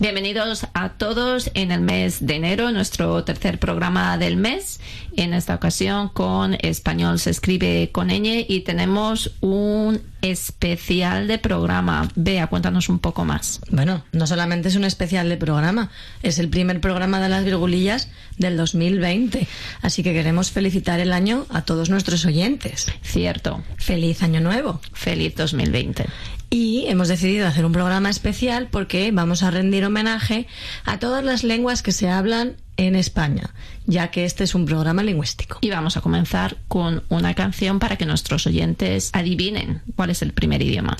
[0.00, 4.80] Bienvenidos a todos en el mes de enero, nuestro tercer programa del mes.
[5.14, 12.08] En esta ocasión con Español se escribe con ñ y tenemos un especial de programa.
[12.14, 13.60] Vea, cuéntanos un poco más.
[13.70, 15.90] Bueno, no solamente es un especial de programa,
[16.22, 18.08] es el primer programa de las virgulillas
[18.38, 19.46] del 2020.
[19.82, 22.86] Así que queremos felicitar el año a todos nuestros oyentes.
[23.02, 23.62] Cierto.
[23.76, 24.80] Feliz año nuevo.
[24.94, 26.06] Feliz 2020.
[26.52, 30.48] Y hemos decidido hacer un programa especial porque vamos a rendir homenaje
[30.84, 33.54] a todas las lenguas que se hablan en España,
[33.86, 35.58] ya que este es un programa lingüístico.
[35.60, 40.32] Y vamos a comenzar con una canción para que nuestros oyentes adivinen cuál es el
[40.32, 40.96] primer idioma.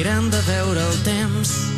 [0.00, 1.69] mirant de veure el temps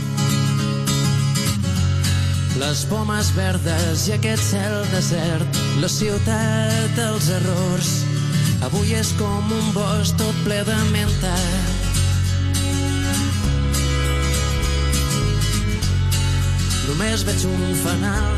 [2.61, 7.91] les pomes verdes i aquest cel desert la ciutat dels errors.
[8.67, 11.33] Avui és com un bosc tot ple de menta.
[16.89, 18.37] Només veig un fanal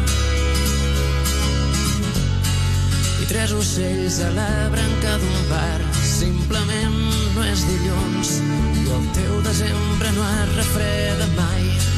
[3.25, 5.81] i tres ocells a la branca d'un bar.
[6.15, 7.01] Simplement
[7.35, 8.39] no és dilluns
[8.85, 11.94] i el teu desembre no es refreda mai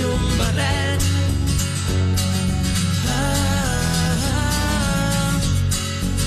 [0.00, 1.06] i un barret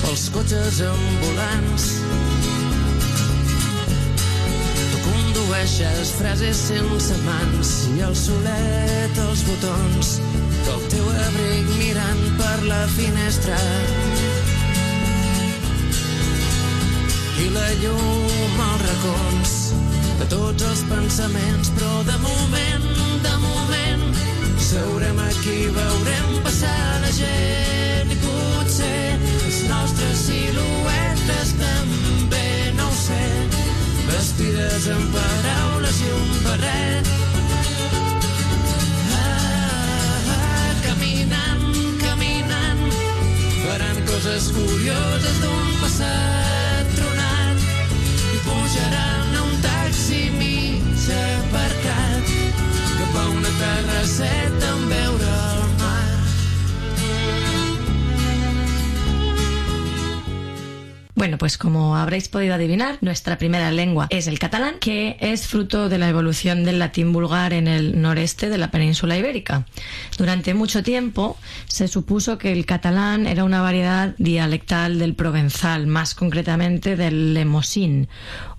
[0.02, 1.86] pels cotxes ambulants.
[4.92, 10.14] Tu condueixes frases sense mans i el solet als botons
[10.68, 13.58] del teu abric mirant per la finestra.
[17.44, 19.56] I la llum als racons
[20.20, 22.83] de tots els pensaments, però de moment,
[23.24, 24.04] de moment,
[24.60, 32.46] seurem aquí, veurem passar la gent i potser les nostres siluetes també,
[32.78, 33.22] no ho sé,
[34.10, 37.12] vestides amb paraules i un barret.
[39.18, 39.34] Ah,
[40.36, 40.64] ah,
[44.14, 47.68] coses curioses d'un passat tronat.
[48.34, 49.23] I pujaran
[61.24, 65.88] Bueno, pues como habréis podido adivinar, nuestra primera lengua es el catalán, que es fruto
[65.88, 69.64] de la evolución del latín vulgar en el noreste de la península ibérica.
[70.18, 76.14] Durante mucho tiempo se supuso que el catalán era una variedad dialectal del provenzal, más
[76.14, 78.08] concretamente del lemosín.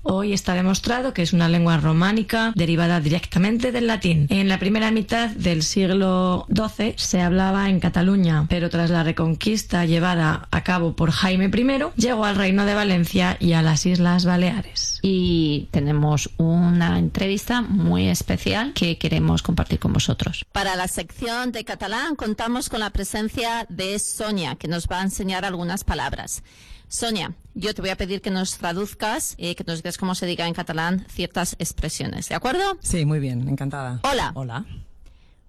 [0.08, 4.28] Hoy está demostrado que es una lengua románica derivada directamente del latín.
[4.30, 9.84] En la primera mitad del siglo XII se hablaba en Cataluña, pero tras la reconquista
[9.86, 14.26] llevada a cabo por Jaime I, llegó al Reino de Valencia y a las Islas
[14.26, 15.00] Baleares.
[15.02, 20.46] Y tenemos una entrevista muy especial que queremos compartir con vosotros.
[20.52, 25.04] Para la sección de catalán contamos con la presencia de Sonia, que nos va a
[25.04, 26.44] enseñar algunas palabras.
[26.88, 30.26] Sonia, yo te voy a pedir que nos traduzcas, eh, que nos digas cómo se
[30.26, 32.78] diga en catalán ciertas expresiones, ¿de acuerdo?
[32.82, 34.00] Sí, muy bien, encantada.
[34.04, 34.32] Hola.
[34.36, 34.66] Hola.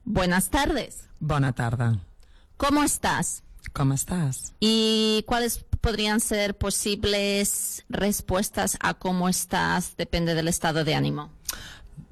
[0.04, 1.08] Buenas tardes.
[1.20, 1.98] Bona tarda.
[2.56, 3.42] ¿Cómo estás?
[3.72, 4.54] Com estàs?
[4.60, 9.96] ¿Y cuáles podrían ser posibles respuestas a cómo estás?
[9.96, 11.30] Depende del estado de ánimo.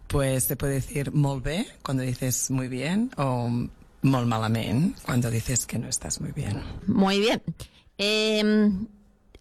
[0.08, 3.48] Pues te puede decir molt bé cuando dices muy bien o
[4.02, 6.62] molt malament cuando dices que no estás muy bien.
[6.86, 7.42] Muy bien.
[7.98, 8.86] Em,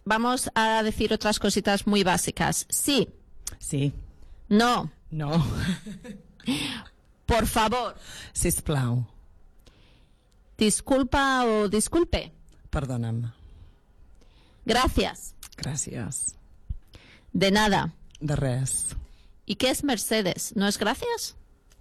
[0.04, 2.66] vamos a decir otras cositas muy básicas.
[2.68, 3.08] Sí,
[3.58, 3.92] Sí.
[4.48, 5.30] no, No.
[7.26, 7.96] por favor,
[8.32, 9.06] Sisplau.
[10.58, 12.32] disculpa o disculpe.
[12.70, 13.32] Perdona'm.
[14.66, 15.34] Gracias.
[15.56, 16.34] Gràcies.
[17.32, 17.94] De nada.
[18.20, 18.96] De res.
[19.46, 20.56] ¿Y qué es Mercedes?
[20.56, 21.36] ¿No es gracias?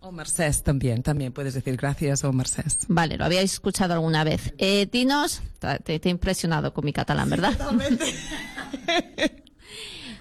[0.06, 2.80] O Mercés también, también puedes decir gracias o Mercés.
[2.90, 4.54] Vale, lo habíais escuchado alguna vez.
[4.58, 7.58] Eh, dinos, te, te he impresionado con mi catalán, ¿verdad?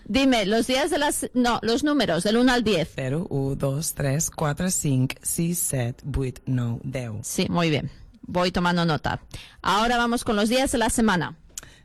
[0.05, 1.29] Dime, los días de las...
[1.35, 2.93] No, los números, del 1 al 10.
[2.95, 7.11] 0, 1, 2, 3, 4, 5, 6, 7, 8, 9, 10.
[7.23, 7.91] Sí, muy bien.
[8.21, 9.21] Voy tomando nota.
[9.63, 11.37] Ahora vamos con los días de la semana.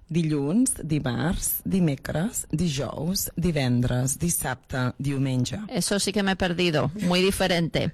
[0.10, 5.60] Dilluns, dimarts, dimecres, dijous, divendres, dissabte, diumenge.
[5.68, 7.92] Eso sí que me he perdido, muy diferente.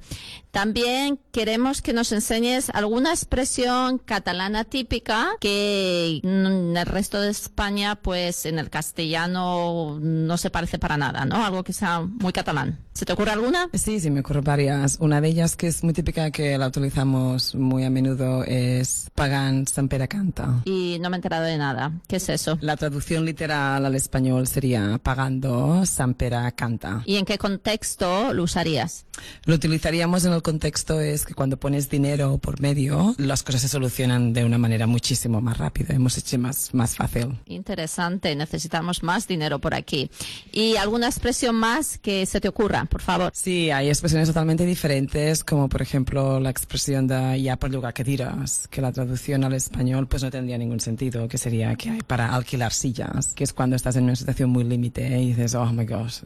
[0.54, 7.96] También queremos que nos enseñes alguna expresión catalana típica que en el resto de España,
[7.96, 11.44] pues en el castellano no se parece para nada, ¿no?
[11.44, 12.78] Algo que sea muy catalán.
[12.94, 13.68] ¿Se te ocurre alguna?
[13.74, 14.98] Sí, sí, me ocurren varias.
[15.00, 19.66] Una de ellas que es muy típica, que la utilizamos muy a menudo, es Pagan
[19.66, 20.62] San Pere canta.
[20.66, 21.94] Y no me he enterado de nada.
[22.08, 22.60] ¿Qué es eso?
[22.62, 27.02] La traducción literal al español sería Pagando San Pere canta.
[27.08, 29.08] ¿Y en qué contexto lo usarías?
[29.46, 33.68] Lo utilizaríamos en el contexto es que cuando pones dinero por medio, las cosas se
[33.68, 37.40] solucionan de una manera muchísimo más rápida, hemos hecho más, más fácil.
[37.48, 40.12] Interesante, necesitamos más dinero por aquí.
[40.52, 43.32] ¿Y alguna expresión más que se te ocurra, por favor?
[43.34, 48.04] Sí, hay expresiones totalmente diferentes, como por ejemplo la expresión de ya por lugar que
[48.04, 52.02] dirás, que la traducción al español pues no tendría ningún sentido, que sería que hay
[52.02, 55.66] para alquilar sillas, que es cuando estás en una situación muy límite y dices, oh
[55.72, 56.20] my gosh,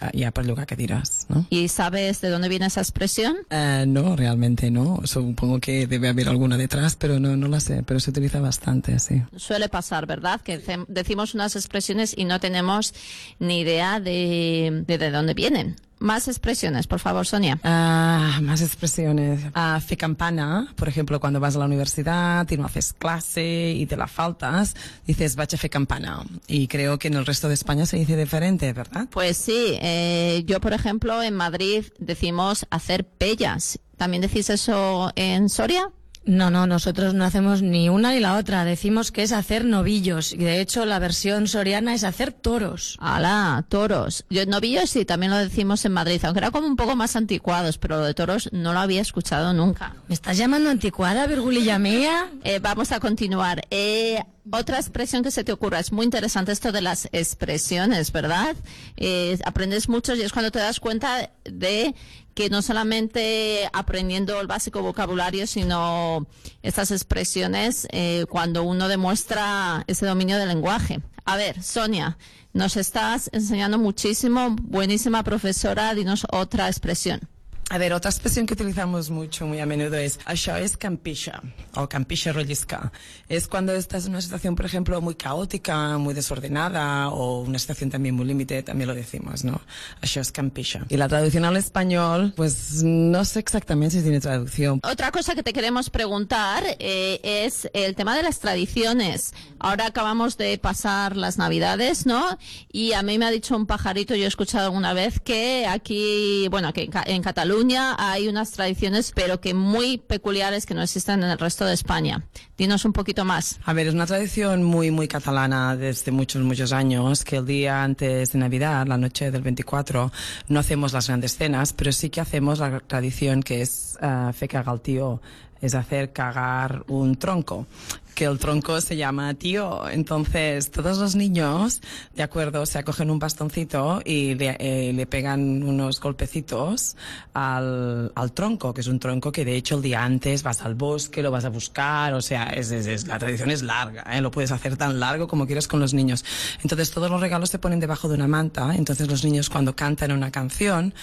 [0.00, 1.46] ah, ya por lugar que dirás, ¿no?
[1.50, 3.36] ¿Y sabes de dónde viene esa expresión?
[3.56, 5.00] Eh, no, realmente no.
[5.04, 7.82] Supongo que debe haber alguna detrás, pero no, no la sé.
[7.84, 9.22] Pero se utiliza bastante, sí.
[9.36, 10.40] Suele pasar, ¿verdad?
[10.40, 12.94] Que decimos unas expresiones y no tenemos
[13.38, 15.76] ni idea de, de, de dónde vienen.
[15.98, 17.58] Más expresiones, por favor, Sonia.
[17.64, 19.40] Ah, más expresiones.
[19.54, 23.86] Ah, fe campana, por ejemplo, cuando vas a la universidad y no haces clase y
[23.86, 24.76] te la faltas,
[25.06, 26.22] dices vacha fe campana.
[26.48, 29.08] Y creo que en el resto de España se dice diferente, ¿verdad?
[29.10, 33.78] Pues sí, eh, yo, por ejemplo, en Madrid decimos hacer pellas.
[33.96, 35.90] ¿También decís eso en Soria?
[36.26, 38.64] No, no, nosotros no hacemos ni una ni la otra.
[38.64, 40.32] Decimos que es hacer novillos.
[40.32, 42.96] Y de hecho, la versión soriana es hacer toros.
[43.00, 43.64] ¡Hala!
[43.68, 44.24] Toros.
[44.28, 47.78] Yo, novillos sí, también lo decimos en Madrid, aunque era como un poco más anticuados,
[47.78, 49.94] pero lo de toros no lo había escuchado nunca.
[50.08, 52.28] ¿Me estás llamando anticuada, virgulilla mía?
[52.42, 53.62] Eh, vamos a continuar.
[53.70, 54.20] Eh,
[54.50, 58.54] otra expresión que se te ocurra, es muy interesante esto de las expresiones, ¿verdad?
[58.96, 61.94] Eh, aprendes mucho y es cuando te das cuenta de
[62.36, 66.26] que no solamente aprendiendo el básico vocabulario, sino
[66.62, 71.00] estas expresiones eh, cuando uno demuestra ese dominio del lenguaje.
[71.24, 72.18] A ver, Sonia,
[72.52, 77.20] nos estás enseñando muchísimo, buenísima profesora, dinos otra expresión.
[77.68, 81.42] A ver, otra expresión que utilizamos mucho, muy a menudo es això es campisha
[81.74, 82.92] o campisha rollisca.
[83.28, 87.90] Es cuando estás en una situación, por ejemplo, muy caótica, muy desordenada o una situación
[87.90, 89.60] también muy límite, también lo decimos, ¿no?
[90.00, 90.86] Això es campisha.
[90.90, 94.78] Y la traducción al español, pues no sé exactamente si tiene traducción.
[94.84, 99.34] Otra cosa que te queremos preguntar eh, es el tema de las tradiciones.
[99.58, 102.38] Ahora acabamos de pasar las Navidades, ¿no?
[102.70, 106.46] Y a mí me ha dicho un pajarito, yo he escuchado alguna vez que aquí,
[106.48, 107.55] bueno, que en, en Cataluña
[107.98, 112.24] hay unas tradiciones, pero que muy peculiares que no existen en el resto de España.
[112.56, 113.58] Dinos un poquito más.
[113.64, 117.82] A ver, es una tradición muy, muy catalana desde muchos, muchos años, que el día
[117.82, 120.12] antes de Navidad, la noche del 24,
[120.48, 124.48] no hacemos las grandes cenas, pero sí que hacemos la tradición que es uh, fe
[124.48, 125.20] cagar al tío,
[125.60, 127.66] es hacer cagar un tronco
[128.16, 129.88] que el tronco se llama tío.
[129.90, 131.82] Entonces, todos los niños,
[132.14, 136.96] de acuerdo, se acogen un bastoncito y le, eh, le pegan unos golpecitos
[137.34, 140.74] al, al tronco, que es un tronco que de hecho el día antes vas al
[140.74, 144.20] bosque, lo vas a buscar, o sea, es, es- es- la tradición es larga, ¿eh?
[144.22, 146.24] lo puedes hacer tan largo como quieras con los niños.
[146.62, 150.10] Entonces, todos los regalos se ponen debajo de una manta, entonces los niños cuando cantan
[150.12, 150.94] una canción,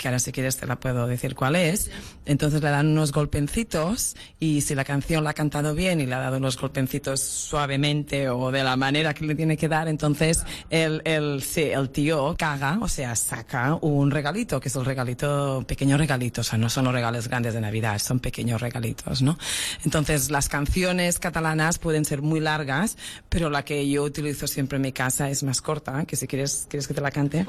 [0.00, 1.90] que ahora si quieres te la puedo decir cuál es.
[2.24, 6.14] Entonces le dan unos golpencitos y si la canción la ha cantado bien y le
[6.14, 10.42] ha dado unos golpencitos suavemente o de la manera que le tiene que dar, entonces
[10.70, 15.64] el, el, sí, el tío caga, o sea, saca un regalito, que es el regalito,
[15.68, 19.38] pequeño regalito, o sea, no son los regalos grandes de Navidad, son pequeños regalitos, ¿no?
[19.84, 22.96] Entonces las canciones catalanas pueden ser muy largas,
[23.28, 26.66] pero la que yo utilizo siempre en mi casa es más corta, que si quieres,
[26.70, 27.44] ¿quieres que te la cante?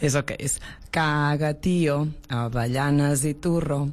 [0.00, 0.60] Eso que es
[0.90, 3.88] caga, tío, avellanes i turro,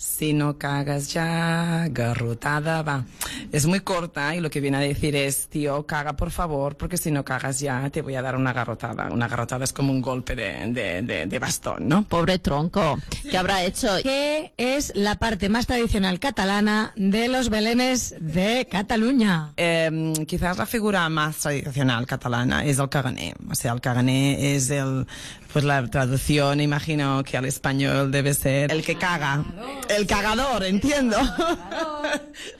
[0.00, 3.04] Si no cagas ya, garrotada, va.
[3.50, 6.96] Es muy corta y lo que viene a decir es, tío, caga por favor, porque
[6.96, 9.08] si no cagas ya te voy a dar una garrotada.
[9.10, 12.04] Una garrotada es como un golpe de, de, de, de bastón, ¿no?
[12.04, 12.96] Pobre tronco,
[13.28, 13.88] ¿qué habrá hecho?
[14.00, 19.52] ¿Qué es la parte más tradicional catalana de los belenes de Cataluña?
[19.56, 23.34] Eh, quizás la figura más tradicional catalana es el caganer.
[23.50, 25.08] O sea, el caganer es el,
[25.52, 29.44] pues la traducción, imagino que al español debe ser el que caga.
[29.88, 31.16] El cagador, entiendo.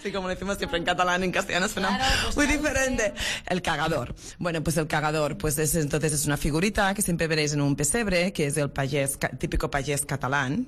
[0.02, 1.99] Sí, como lo decimos siempre en catalán, en castellano suena
[2.37, 3.14] muy diferente.
[3.47, 4.14] El cagador.
[4.38, 7.76] Bueno, pues el cagador, pues es, entonces es una figurita que siempre veréis en un
[7.76, 10.66] pesebre, que es el payés, típico payés catalán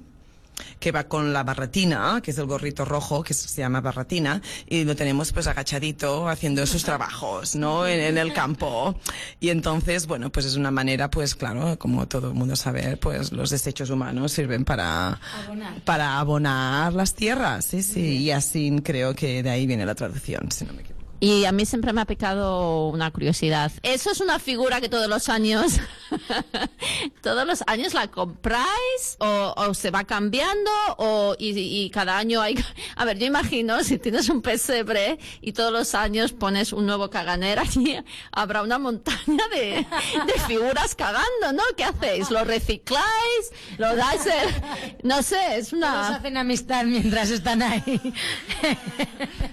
[0.79, 4.85] que va con la barretina, que es el gorrito rojo, que se llama barretina, y
[4.85, 7.87] lo tenemos pues agachadito haciendo sus trabajos, ¿no?
[7.87, 8.95] En, en el campo.
[9.41, 13.33] Y entonces, bueno, pues es una manera, pues claro, como todo el mundo sabe, pues
[13.33, 15.19] los desechos humanos sirven para
[15.85, 20.51] para abonar las tierras, sí, sí, y así creo que de ahí viene la traducción,
[20.51, 21.00] si no me equivoco.
[21.23, 23.71] Y a mí siempre me ha picado una curiosidad.
[23.83, 25.79] ¿Eso es una figura que todos los años,
[27.23, 32.41] todos los años la compráis o, o se va cambiando o y, y cada año
[32.41, 32.55] hay...
[32.97, 37.11] A ver, yo imagino si tienes un pesebre y todos los años pones un nuevo
[37.11, 37.99] caganera allí,
[38.33, 39.87] habrá una montaña de,
[40.27, 41.63] de figuras cagando, ¿no?
[41.77, 42.31] ¿Qué hacéis?
[42.31, 43.03] ¿Lo recicláis?
[43.79, 44.25] ¿Lo dais?
[44.27, 46.17] el- No sé, es Todos una...
[46.17, 48.01] hacen amistad mientras están ahí.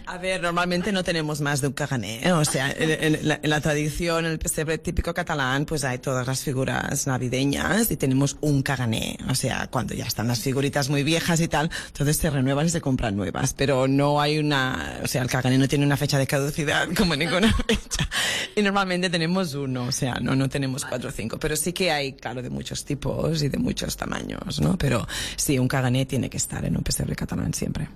[0.05, 3.49] A ver, normalmente no tenemos más de un cagané, o sea, en, en la, en
[3.49, 8.37] la tradición, en el pesebre típico catalán, pues hay todas las figuras navideñas y tenemos
[8.41, 12.29] un cagané, o sea, cuando ya están las figuritas muy viejas y tal, entonces se
[12.29, 15.85] renuevan y se compran nuevas, pero no hay una, o sea, el cagané no tiene
[15.85, 18.07] una fecha de caducidad como ninguna fecha,
[18.55, 21.91] y normalmente tenemos uno, o sea, no, no tenemos cuatro o cinco, pero sí que
[21.91, 24.77] hay, claro, de muchos tipos y de muchos tamaños, ¿no?
[24.77, 27.87] Pero sí, un cagané tiene que estar en un pesebre catalán siempre,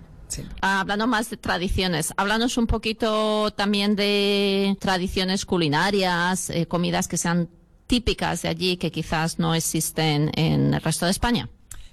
[0.61, 7.49] Hablando más de tradiciones, háblanos un poquito también de tradiciones culinarias, eh, comidas que sean
[7.87, 11.49] típicas de allí que quizás no existen en el resto de España.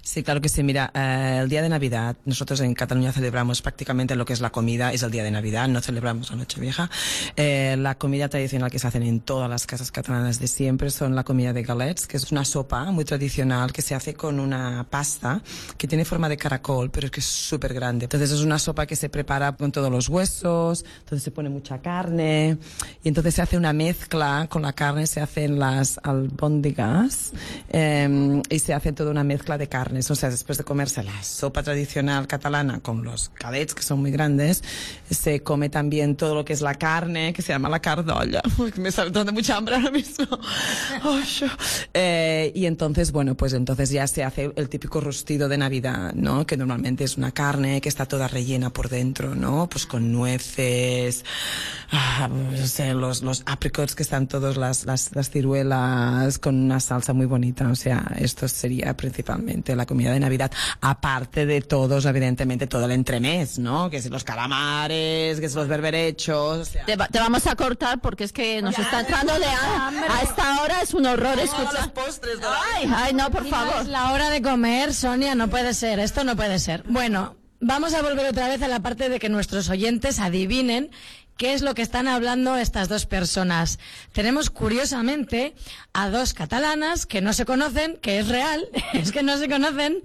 [0.09, 0.63] Sí, claro que sí.
[0.63, 4.49] Mira, eh, el día de Navidad, nosotros en Cataluña celebramos prácticamente lo que es la
[4.49, 6.89] comida, es el día de Navidad, no celebramos la Nochevieja.
[7.35, 11.13] Eh, la comida tradicional que se hacen en todas las casas catalanas de siempre son
[11.13, 14.83] la comida de galets, que es una sopa muy tradicional que se hace con una
[14.89, 15.43] pasta
[15.77, 18.05] que tiene forma de caracol, pero es que es súper grande.
[18.05, 21.83] Entonces es una sopa que se prepara con todos los huesos, entonces se pone mucha
[21.83, 22.57] carne
[23.03, 27.31] y entonces se hace una mezcla con la carne, se hacen las albóndigas
[27.69, 29.98] eh, y se hace toda una mezcla de carnes.
[30.09, 34.11] O sea, después de comerse la sopa tradicional catalana con los galets, que son muy
[34.11, 34.63] grandes,
[35.09, 38.41] se come también todo lo que es la carne, que se llama la cardolla.
[38.77, 40.25] Me está dando mucha hambre ahora mismo.
[41.39, 41.47] Yo.
[41.93, 46.45] Eh, y entonces, bueno, pues entonces ya se hace el típico rostido de Navidad, ¿no?
[46.45, 49.67] Que normalmente es una carne que está toda rellena por dentro, ¿no?
[49.69, 51.25] Pues con nueces,
[51.91, 56.79] ah, no sé, los, los apricots que están todos las, las, las ciruelas con una
[56.79, 57.67] salsa muy bonita.
[57.69, 60.51] O sea, esto sería principalmente la comida de Navidad.
[60.81, 63.89] Aparte de todos, evidentemente, todo el entremés, ¿no?
[63.89, 67.55] Que si los calamares, que si los berberechos, o sea, Te, va- te vamos a
[67.55, 70.05] cortar porque es que nos está entrando de hambre.
[70.09, 71.73] A esta hora es un horror escuchar.
[71.73, 73.85] los postres la- Ay, ay, no, por Es favor.
[73.87, 76.83] la hora de comer, Sonia, no puede ser, esto no puede ser.
[76.87, 80.91] Bueno, vamos a volver otra vez a la parte de que nuestros oyentes adivinen
[81.39, 83.79] qué es lo que están hablando estas dos personas.
[84.11, 85.55] Tenemos curiosamente
[85.93, 90.03] a dos catalanas que no se conocen, que es real, es que no se conocen,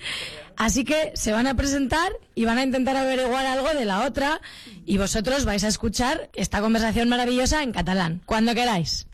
[0.56, 4.40] así que se van a presentar y van a intentar averiguar algo de la otra
[4.86, 9.08] y vosotros vais a escuchar esta conversación maravillosa en catalán, cuando queráis.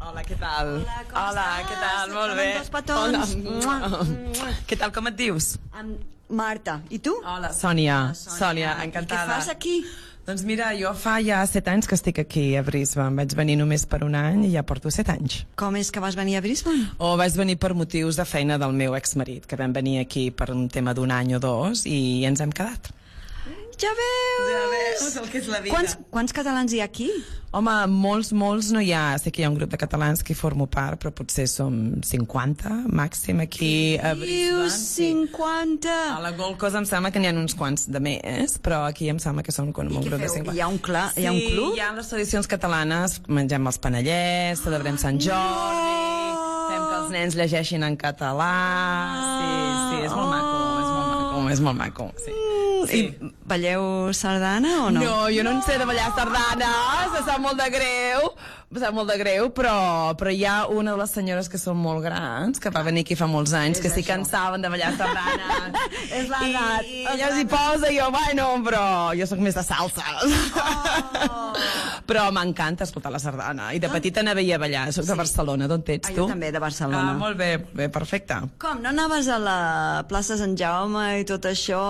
[0.00, 0.70] Hola, què tal?
[0.80, 1.68] Hola, com Hola, estàs?
[1.68, 2.10] què tal?
[2.12, 2.46] Molt bé.
[2.48, 3.36] donen dos petons.
[3.64, 4.50] Hola.
[4.66, 5.52] Què tal, com et dius?
[5.72, 6.80] Amb Marta.
[6.90, 7.14] I tu?
[7.20, 8.00] Hola, Sònia.
[8.16, 8.38] Sònia.
[8.40, 9.22] Sònia, I encantada.
[9.22, 9.76] què fas aquí?
[10.24, 13.12] Doncs mira, jo fa ja set anys que estic aquí a Brisbane.
[13.20, 15.42] Vaig venir només per un any i ja porto set anys.
[15.60, 16.86] Com és que vas venir a Brisbane?
[16.96, 20.48] O vaig venir per motius de feina del meu exmarit, que vam venir aquí per
[20.56, 22.88] un tema d'un any o dos i ens hem quedat.
[23.80, 24.50] Ja veus!
[24.50, 25.74] Ja veus el que és la vida.
[25.74, 27.08] Quants, quants catalans hi ha aquí?
[27.54, 29.14] Home, molts, molts no hi ha.
[29.22, 32.70] Sé que hi ha un grup de catalans que formo part, però potser som 50
[32.90, 34.64] màxim aquí a Brisbane.
[34.66, 35.10] Dius sí.
[35.12, 35.94] 50!
[36.16, 39.08] A la Gold Coast em sembla que n'hi ha uns quants de més, però aquí
[39.12, 40.34] em sembla que són com un grup de feu?
[40.40, 40.54] 50.
[40.58, 41.74] Hi ha un cla- hi ha un Sí, club?
[41.78, 45.94] hi ha les tradicions catalanes, mengem els panellets, celebrem Sant Jordi,
[46.70, 48.50] fem que els nens llegeixin en català...
[49.38, 49.52] Sí,
[49.94, 52.34] sí, és molt maco, és molt maco, és molt maco, sí.
[52.92, 55.00] I balleu sardana o no?
[55.00, 58.32] No, jo no en sé de ballar sardanes, em sap molt de greu,
[58.72, 59.74] em sap molt de greu, però,
[60.18, 63.14] però hi ha una de les senyores que són molt grans, que va venir aquí
[63.18, 65.76] fa molts anys, que sí que en saben de ballar sardanes.
[66.18, 66.88] És l'edat.
[66.88, 68.84] I ella s'hi posa i jo, bueno, però
[69.18, 70.02] jo sóc més de salsa.
[70.24, 71.52] Oh.
[72.08, 73.70] però m'encanta escoltar la sardana.
[73.74, 76.24] I de petita anava a ballar, soc de Barcelona, d'on ets Ah, tu?
[76.24, 77.12] jo també, de Barcelona.
[77.14, 78.40] Ah, molt bé, bé, perfecte.
[78.60, 79.58] Com, no anaves a la
[80.08, 81.80] plaça Sant Jaume i tot això?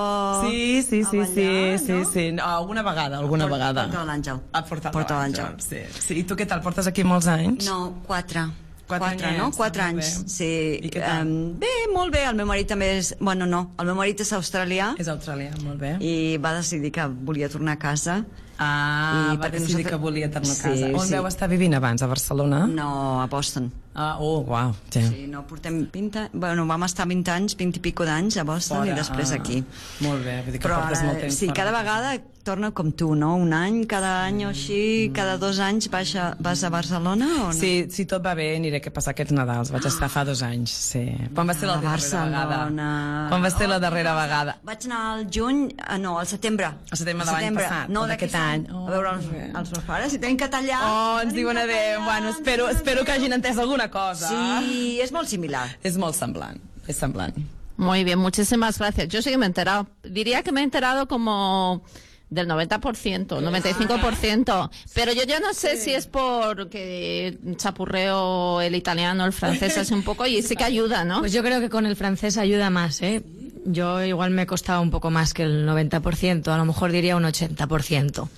[0.45, 2.05] Sí, sí, sí, ballar, sí, sí, no?
[2.13, 2.27] sí.
[2.37, 3.87] No, alguna vegada, alguna Port- vegada.
[3.89, 4.41] Porta de l'Àngel.
[4.53, 5.59] A l'Àngel, l'Àngel.
[5.65, 5.83] Sí.
[6.01, 6.21] sí.
[6.21, 6.63] I tu què tal?
[6.65, 7.67] Portes aquí molts anys?
[7.69, 8.47] No, quatre.
[8.85, 9.47] Quatre quatre anyets, no?
[9.49, 10.29] ah, Quatre molt anys, bé.
[10.29, 10.49] sí.
[10.85, 11.23] I què tal?
[11.25, 12.25] Em, bé, molt bé.
[12.29, 13.15] El meu marit també és...
[13.21, 13.63] Bueno, no.
[13.81, 15.95] El meu marit és australià És australià, molt bé.
[16.05, 18.19] i va decidir que volia tornar a casa.
[18.59, 20.91] Ah, I va decidir nosaltres- que volia tornar a Sí, casa.
[21.01, 21.15] On sí.
[21.17, 22.03] veu estar vivint abans?
[22.05, 22.67] A Barcelona?
[22.69, 23.73] No, a Boston.
[23.95, 24.75] Ah, oh, uau.
[24.91, 25.03] Sí.
[25.07, 26.35] Sí, no, portem 20 anys...
[26.35, 29.63] Bueno, vam estar 20 anys, 20 i pico d'anys a Boston i després ah, aquí.
[30.03, 32.93] Molt bé, vull dir que Però portes molt temps sí, fora cada vegada torna com
[32.93, 33.35] tu, no?
[33.41, 37.47] Un any, cada any o així, cada dos anys vas a, vas a Barcelona o
[37.49, 37.55] no?
[37.57, 39.73] Sí, si tot va bé, aniré a passar aquests Nadals.
[39.73, 41.07] Vaig estar fa dos anys, sí.
[41.35, 42.45] Quan va ser la A darrera Barcelona.
[42.45, 42.99] vegada?
[43.33, 44.57] Quan va ser la darrera vegada?
[44.69, 46.69] Vaig anar al juny, ah, no, al setembre.
[46.91, 48.69] Al setembre de l'any passat, No, d'aquest any.
[48.75, 49.47] Oh, a veure els, bé.
[49.49, 50.83] els meus pares, si tenen català.
[50.91, 52.05] Oh, ens diuen adéu.
[52.05, 54.61] Bueno, espero, espero que hagin entès alguna cosa.
[54.61, 55.67] Sí, és molt similar.
[55.83, 57.35] És molt semblant, és semblant.
[57.77, 59.09] Muy bien, muchísimas gracias.
[59.09, 59.89] Yo sí que me he enterado.
[60.03, 61.83] Diría que me he enterado como
[62.31, 64.71] del 90%, 95%.
[64.95, 70.03] Pero yo ya no sé si es porque chapurreo el italiano, el francés así un
[70.03, 71.21] poco y sí que ayuda, ¿no?
[71.21, 73.23] Pues yo creo que con el francés ayuda más, ¿eh?
[73.67, 77.17] Yo igual me he costado un poco más que el 90%, a lo mejor diría
[77.17, 78.29] un 80%.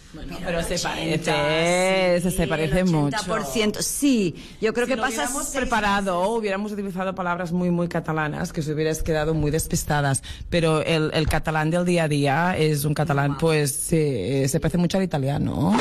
[0.44, 3.16] Pero se parece, se, se parece mucho.
[3.16, 4.34] 80%, sí.
[4.60, 5.14] Yo creo si que no pasa...
[5.24, 10.22] hubiéramos preparado, hubiéramos utilizado palabras muy, muy catalanas, que os hubieras quedado muy despistadas.
[10.50, 14.78] Pero el, el catalán del día a día es un catalán, pues, se, se parece
[14.78, 15.76] mucho al italiano.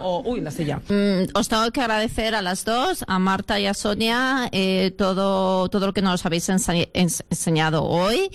[0.00, 0.80] O, uy, la silla.
[0.88, 5.68] Mm, os tengo que agradecer a las dos, a Marta y a Sonia, eh, todo,
[5.70, 8.28] todo lo que nos habéis ense- ens- enseñado hoy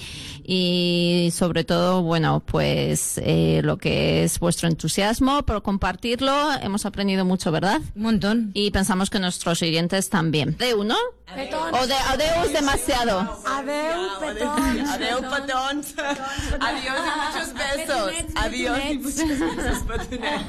[0.51, 6.33] y sobre todo, bueno, pues eh, lo que es vuestro entusiasmo por compartirlo.
[6.63, 7.79] Hemos aprendido mucho, ¿verdad?
[7.95, 8.49] Un montón.
[8.55, 10.57] Y pensamos que nuestros oyentes también.
[10.57, 10.95] ¿De uno?
[11.71, 13.19] ¿O de adeu es demasiado?
[13.45, 14.09] Adeu,
[14.89, 15.93] Adeu, petons.
[16.59, 18.11] Adiós y muchos besos.
[18.33, 20.45] Adiós y muchos besos, petonets.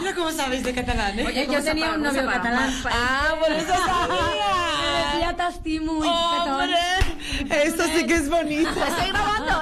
[0.00, 1.26] Mira cómo sabes de catalán, ¿eh?
[1.26, 2.74] Oye, yo tenía un novio catalán.
[2.86, 4.80] Ah, por eso sabía.
[5.12, 8.70] Decía t'estimo i Hombre, esto sí que es bonito.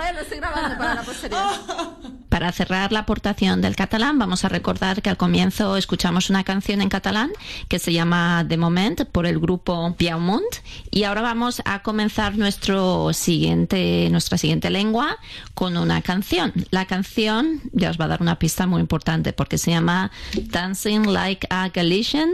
[0.01, 0.13] ¿Eh?
[0.15, 1.51] Lo estoy grabando para la posteridad.
[2.29, 6.83] Para cerrar la aportación del catalán, vamos a recordar que al comienzo escuchamos una canción
[6.83, 7.31] en catalán
[7.69, 10.45] que se llama De Moment por el grupo Piaumont
[10.91, 15.17] y ahora vamos a comenzar nuestro siguiente, nuestra siguiente lengua
[15.55, 16.53] con una canción.
[16.71, 21.07] La canción ya os va a dar una pista muy importante porque se llama Dancing
[21.07, 22.31] Like a Galician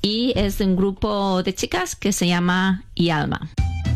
[0.00, 3.40] y es de un grupo de chicas que se llama Ialma.
[3.40, 3.93] Falsos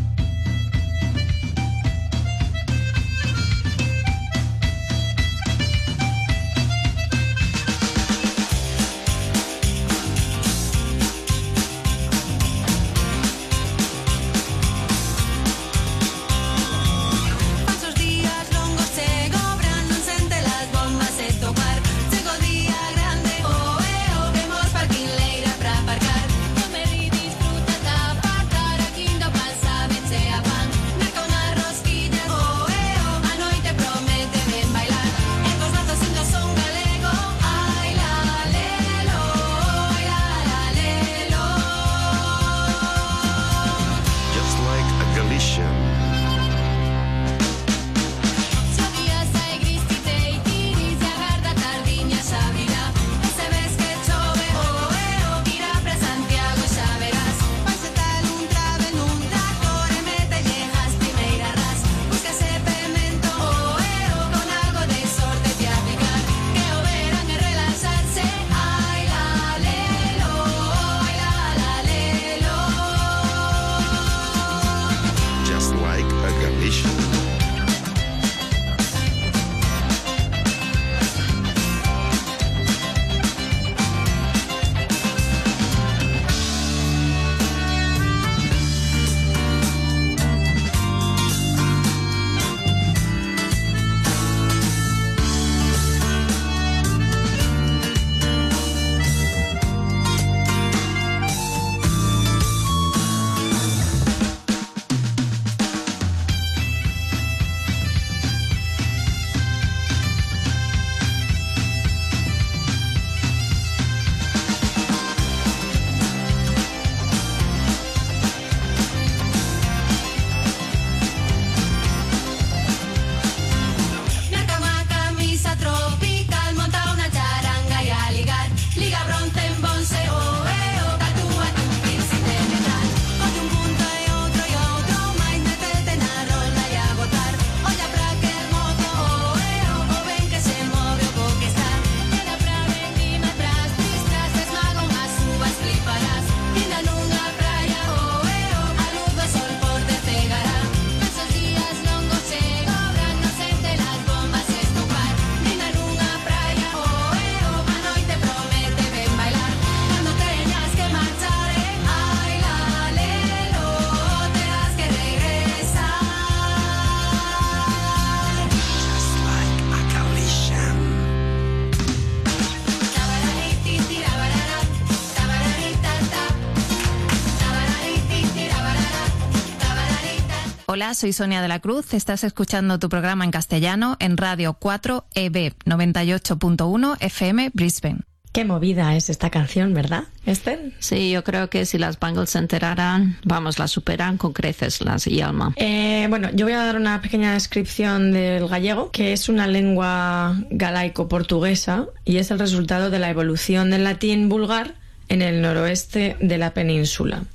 [180.89, 181.93] Hola, soy Sonia de la Cruz.
[181.93, 187.99] Estás escuchando tu programa en castellano en Radio 4 EB 98.1 FM Brisbane.
[188.31, 190.73] Qué movida es esta canción, ¿verdad, Esther?
[190.79, 195.05] Sí, yo creo que si las Bangles se enteraran, vamos, las superan con creces las
[195.05, 195.53] Yalma.
[195.57, 200.41] Eh, bueno, yo voy a dar una pequeña descripción del gallego, que es una lengua
[200.49, 204.73] galaico-portuguesa y es el resultado de la evolución del latín vulgar
[205.07, 207.25] en el noroeste de la península.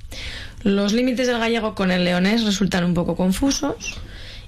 [0.65, 4.01] Los límites del gallego con el leonés resultan un poco confusos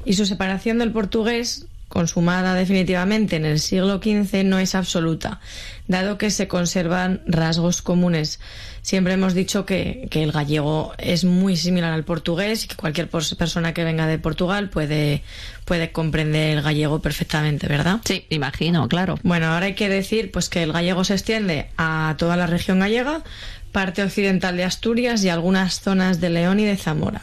[0.03, 5.39] y su separación del portugués, consumada definitivamente en el siglo XV, no es absoluta,
[5.87, 8.39] dado que se conservan rasgos comunes.
[8.81, 13.09] Siempre hemos dicho que, que el gallego es muy similar al portugués y que cualquier
[13.09, 15.21] persona que venga de Portugal puede,
[15.65, 17.99] puede comprender el gallego perfectamente, ¿verdad?
[18.05, 19.19] Sí, imagino, claro.
[19.21, 22.79] Bueno, ahora hay que decir pues que el gallego se extiende a toda la región
[22.79, 23.23] gallega,
[23.77, 27.21] parte occidental de Asturias y algunas zonas de León y de Zamora.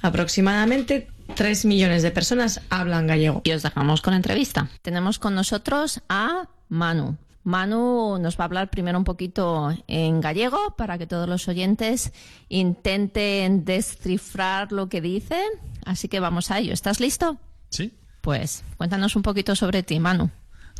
[0.00, 3.42] Aproximadamente 3 millones de personas hablan gallego.
[3.44, 4.70] Y os dejamos con la entrevista.
[4.80, 7.18] Tenemos con nosotros a Manu.
[7.44, 12.14] Manu nos va a hablar primero un poquito en gallego para que todos los oyentes
[12.48, 15.38] intenten descifrar lo que dice.
[15.84, 16.72] Así que vamos a ello.
[16.72, 17.36] ¿Estás listo?
[17.68, 17.92] Sí.
[18.22, 20.30] Pues cuéntanos un poquito sobre ti, Manu.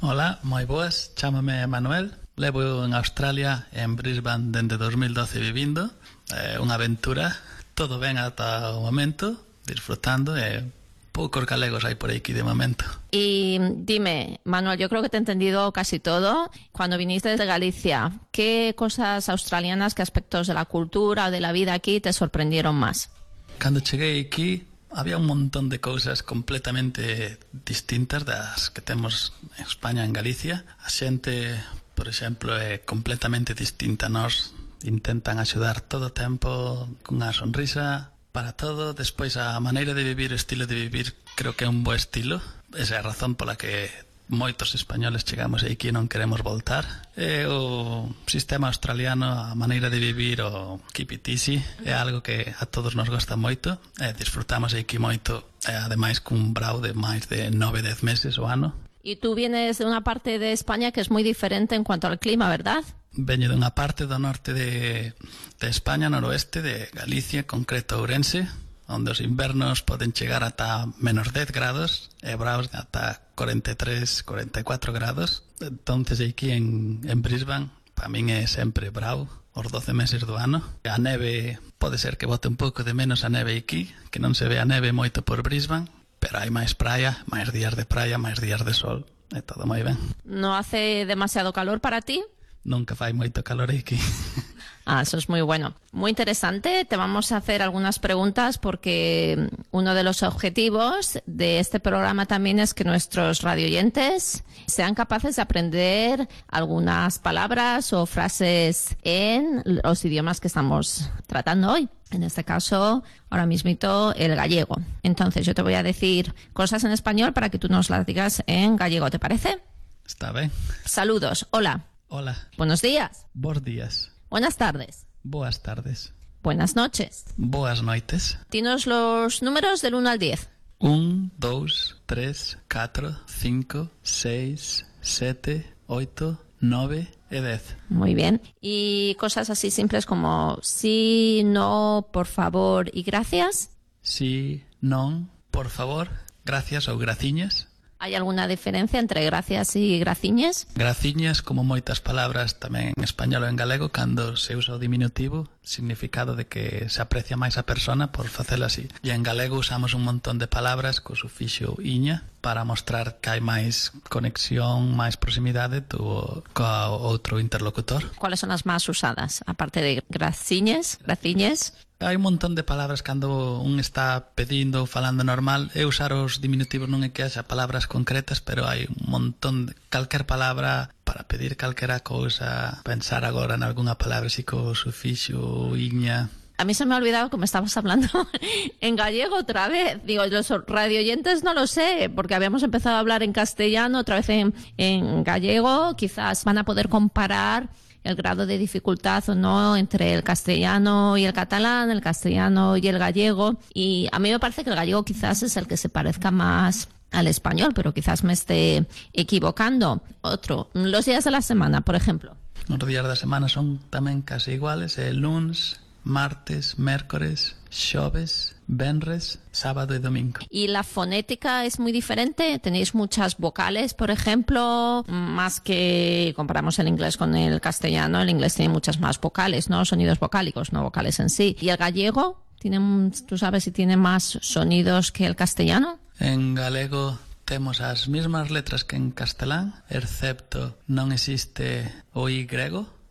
[0.00, 2.16] Hola, moi boas, chámame Manuel.
[2.40, 5.92] Levo en Australia, en Brisbane, dende 2012 vivindo.
[6.32, 7.36] É unha aventura,
[7.76, 9.36] todo ben ata o momento,
[9.68, 10.64] disfrutando e
[11.12, 12.88] poucos galegos hai por aquí de momento.
[13.12, 16.48] Y dime, Manuel, yo creo que te he entendido casi todo.
[16.72, 21.52] Cuando viniste desde Galicia, ¿qué cosas australianas, qué aspectos de la cultura o de la
[21.52, 23.12] vida aquí te sorprendieron más?
[23.60, 30.08] Cando cheguei aquí, había un montón de cousas completamente distintas das que temos en España
[30.08, 30.64] en Galicia.
[30.80, 31.60] A xente
[32.00, 34.56] por exemplo, é completamente distinta a nós.
[34.88, 38.96] Intentan axudar todo o tempo cunha sonrisa para todo.
[38.96, 42.40] Despois, a maneira de vivir, o estilo de vivir, creo que é un bo estilo.
[42.72, 43.92] Esa é a razón pola que
[44.32, 46.88] moitos españoles chegamos aquí e non queremos voltar.
[47.20, 52.48] E o sistema australiano, a maneira de vivir, o keep it easy, é algo que
[52.48, 53.76] a todos nos gosta moito.
[54.00, 58.88] E disfrutamos aquí moito, e ademais cun brau de máis de 9-10 meses o ano.
[59.02, 62.18] Y tú vienes de una parte de España que es muy diferente en cuanto al
[62.18, 62.84] clima, ¿verdad?
[63.12, 65.18] Veño dunha parte do norte de,
[65.58, 68.46] de España, noroeste, de Galicia, concreto Ourense,
[68.86, 75.42] onde os invernos poden chegar ata menos 10 grados e braus ata 43, 44 grados.
[75.58, 79.26] Entonces aquí en, en Brisbane, para min é sempre bravo
[79.58, 80.62] os 12 meses do ano.
[80.86, 84.38] A neve pode ser que bote un pouco de menos a neve aquí, que non
[84.38, 88.20] se ve a neve moito por Brisbane, pero hai máis praia, máis días de praia,
[88.20, 89.96] máis días de sol, e todo moi ben.
[90.22, 92.22] ¿No hace demasiado calor para ti?
[92.62, 93.96] Nunca fai moito calor aquí.
[94.86, 95.74] Ah, eso es muy bueno.
[95.92, 96.84] Muy interesante.
[96.84, 102.58] Te vamos a hacer algunas preguntas porque uno de los objetivos de este programa también
[102.58, 110.40] es que nuestros radioyentes sean capaces de aprender algunas palabras o frases en los idiomas
[110.40, 111.88] que estamos tratando hoy.
[112.10, 114.76] En este caso, ahora mismito, el gallego.
[115.02, 118.42] Entonces, yo te voy a decir cosas en español para que tú nos las digas
[118.46, 119.62] en gallego, ¿te parece?
[120.06, 120.50] Está ben?
[120.84, 121.46] Saludos.
[121.50, 121.84] Hola.
[122.08, 123.26] Hola, Buenos días.
[123.34, 125.06] bons días, Buenas tardes.
[125.22, 127.26] boas tardes, Buenas noches.
[127.36, 128.36] boas noites.
[128.50, 130.48] Dinos los números del 1 al 10.
[130.80, 137.76] 1, 2, 3, 4, 5, 6, 7, 8, 9 E 10.
[137.88, 138.42] Muy bien.
[138.60, 143.70] Y cosas así simples como sí, no, por favor y gracias.
[144.02, 146.10] Si, non, por favor,
[146.44, 147.70] gracias ou graciñas.
[148.00, 150.66] Hai alguna diferencia entre gracias e graciñas?
[150.72, 155.52] Graciñas, como moitas palabras tamén en español ou en galego, cando se usa o diminutivo,
[155.62, 158.88] significado de que se aprecia máis a persona por facela así.
[159.04, 163.44] E en galego usamos un montón de palabras co sufixo iña para mostrar que hai
[163.44, 168.02] máis conexión, máis proximidade do, co outro interlocutor.
[168.16, 169.44] Cuáles son as máis usadas?
[169.44, 175.20] Aparte de graciñes, graciñes, Hai un montón de palabras cando un está pedindo ou falando
[175.20, 179.68] normal e usar os diminutivos non é que haxa palabras concretas pero hai un montón
[179.68, 185.76] de calquer palabra para pedir calquera cousa pensar agora en algunha palabra así co sufixo
[185.76, 188.08] iña A mí se me ha olvidado que me hablando
[188.82, 189.98] en gallego otra vez.
[190.04, 194.28] Digo, los radioyentes no lo sé, porque habíamos empezado a hablar en castellano, otra vez
[194.28, 195.96] en, en gallego.
[195.96, 197.70] Quizás van a poder comparar
[198.04, 202.86] el grado de dificultad o no entre el castellano y el catalán, el castellano y
[202.88, 203.56] el gallego.
[203.72, 206.88] Y a mí me parece que el gallego quizás es el que se parezca más
[207.10, 210.02] al español, pero quizás me esté equivocando.
[210.20, 212.36] Otro, los días de la semana, por ejemplo.
[212.68, 219.94] Os días da semana son tamén casi iguales, é luns, martes, miércoles, xoves, venres, sábado
[219.94, 220.40] y domingo.
[220.50, 222.58] ¿Y la fonética es muy diferente?
[222.58, 225.04] ¿Tenéis muchas vocales, por ejemplo?
[225.08, 229.84] Más que comparamos el inglés con el castellano, el inglés tiene muchas más vocales, ¿no?
[229.84, 231.56] Sonidos vocálicos, no vocales en sí.
[231.60, 232.44] ¿Y el gallego?
[232.60, 235.98] ¿Tiene, ¿Tú sabes si tiene más sonidos que el castellano?
[236.20, 242.44] En galego temos as mismas letras que en castelán, excepto non existe o Y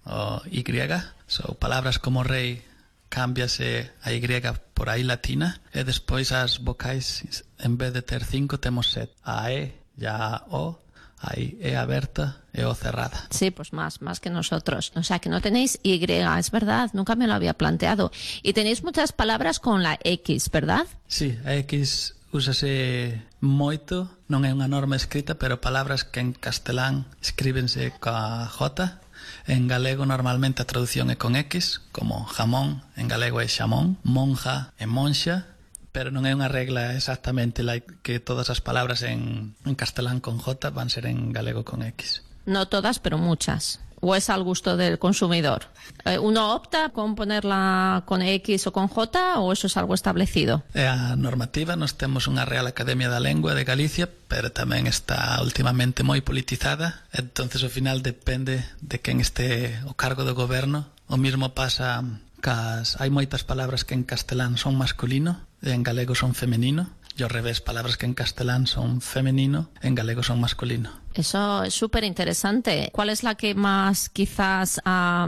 [0.06, 0.62] o Y,
[1.26, 2.62] so, palabras como rei
[3.10, 4.22] cámbiase a Y
[4.78, 7.26] por aí latina e despois as vocais
[7.58, 10.78] en vez de ter cinco temos set a E e a O
[11.18, 13.26] aí é aberta e o cerrada.
[13.34, 14.94] Sí, pues más, más que nosotros.
[14.94, 18.14] O sea, que no tenéis Y, es verdad, nunca me lo había planteado.
[18.46, 20.86] Y tenéis muchas palabras con la X, ¿verdad?
[21.08, 27.10] Sí, a X úsase moito, non é unha norma escrita, pero palabras que en castelán
[27.22, 29.02] escríbense coa J,
[29.50, 34.74] en galego normalmente a traducción é con X, como jamón, en galego é xamón, monja
[34.78, 35.58] e monxa,
[35.92, 40.38] pero non é unha regla exactamente like que todas as palabras en, en castelán con
[40.38, 42.22] J van ser en galego con X.
[42.46, 45.68] No todas, pero muchas o es al gusto del consumidor.
[46.06, 50.64] Eh, ¿Uno opta con ponerla con X o con J o eso es algo establecido?
[50.76, 56.06] A normativa nos temos unha Real Academia da Lengua de Galicia, pero tamén está últimamente
[56.06, 60.88] moi politizada, entonces ao final depende de quen este o cargo do goberno.
[61.10, 62.06] O mismo pasa
[62.40, 66.88] cas hai moitas palabras que en castelán son masculino e en galego son femenino
[67.24, 70.92] ao revés, palabras que en castelán son femenino, en galego son masculino.
[71.14, 72.90] Eso es súper interesante.
[72.94, 75.28] ¿Cuál es la que más quizás a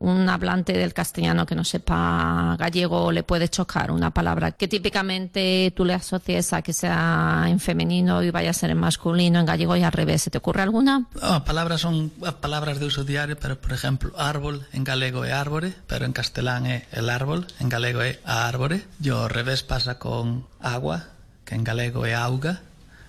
[0.00, 3.90] un hablante del castellano que no sepa gallego le puede chocar?
[3.90, 8.52] Una palabra que típicamente tú le asocies a que sea en femenino y vaya a
[8.52, 10.22] ser en masculino, en gallego y al revés.
[10.22, 11.06] ¿Se te ocurre alguna?
[11.20, 15.32] Ah, palabras son ah, palabras de uso diario, pero por ejemplo, árbol en galego é
[15.32, 18.86] árbore, pero en castelán é el árbol, en galego a árbore.
[19.08, 21.17] Ao revés pasa con agua,
[21.48, 22.60] que en galego é auga,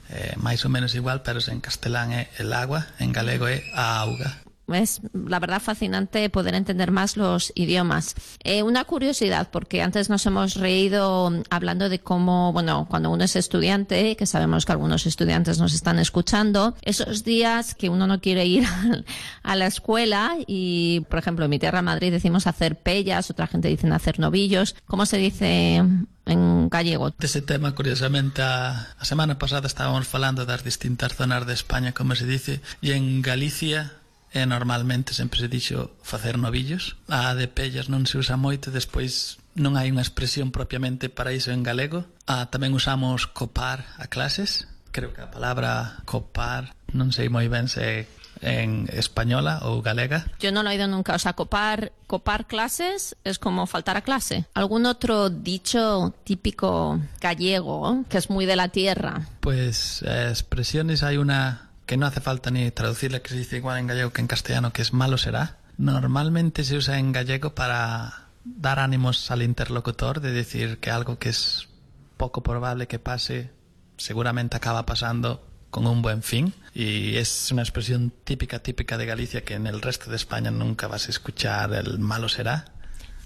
[0.08, 4.00] é máis ou menos igual, pero en castelán é el agua, en galego é a
[4.00, 4.40] auga.
[4.74, 8.16] Es la verdad fascinante poder entender más los idiomas.
[8.44, 13.36] Eh, una curiosidad, porque antes nos hemos reído hablando de cómo, bueno, cuando uno es
[13.36, 18.46] estudiante, que sabemos que algunos estudiantes nos están escuchando, esos días que uno no quiere
[18.46, 18.66] ir
[19.44, 23.68] a la escuela y, por ejemplo, en mi tierra Madrid decimos hacer pellas, otra gente
[23.68, 24.76] dice hacer novillos.
[24.86, 25.84] ¿Cómo se dice
[26.26, 27.12] en gallego?
[27.18, 32.16] Dese tema, curiosamente, a, a semana pasada estábamos falando das distintas zonas de España, como
[32.16, 33.99] se dice, e en Galicia
[34.34, 36.98] e normalmente sempre se dixo facer novillos.
[37.10, 41.50] A de pellas non se usa moito, despois non hai unha expresión propiamente para iso
[41.50, 42.06] en galego.
[42.30, 47.70] A, tamén usamos copar a clases, creo que a palabra copar non sei moi ben
[47.70, 48.10] se
[48.42, 50.26] en española ou galega.
[50.40, 54.02] Yo non lo he oído nunca, o sea, copar, copar clases es como faltar a
[54.02, 54.48] clase.
[54.54, 59.28] ¿Algún otro dicho típico gallego que es muy de la tierra?
[59.40, 63.80] Pues eh, expresiones hay una que no hace falta ni traducirla, que se dice igual
[63.80, 65.58] en gallego que en castellano, que es malo será.
[65.80, 71.30] Normalmente se usa en gallego para dar ánimos al interlocutor, de decir que algo que
[71.30, 71.68] es
[72.16, 73.50] poco probable que pase,
[73.98, 76.54] seguramente acaba pasando con un buen fin.
[76.76, 80.86] Y es una expresión típica, típica de Galicia que en el resto de España nunca
[80.86, 82.66] vas a escuchar el malo será.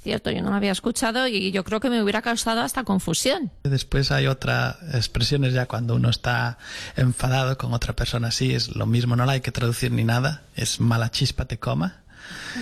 [0.04, 3.52] Cierto, yo no lo había escuchado y yo creo que me hubiera causado hasta confusión.
[3.64, 6.58] Después hay otras expresiones ya cuando uno está
[6.98, 10.44] enfadado con otra persona así, es lo mismo, no la hay que traducir ni nada,
[10.56, 12.04] es mala chispa te coma.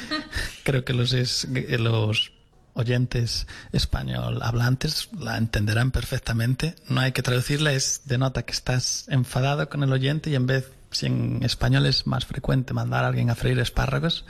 [0.64, 2.32] Creo que los, es, los
[2.74, 6.76] oyentes español hablantes la entenderán perfectamente.
[6.90, 10.70] No hay que traducirla, es denota que estás enfadado con el oyente y en vez
[10.92, 14.26] si en español es más frecuente mandar a alguien a freír espárragos,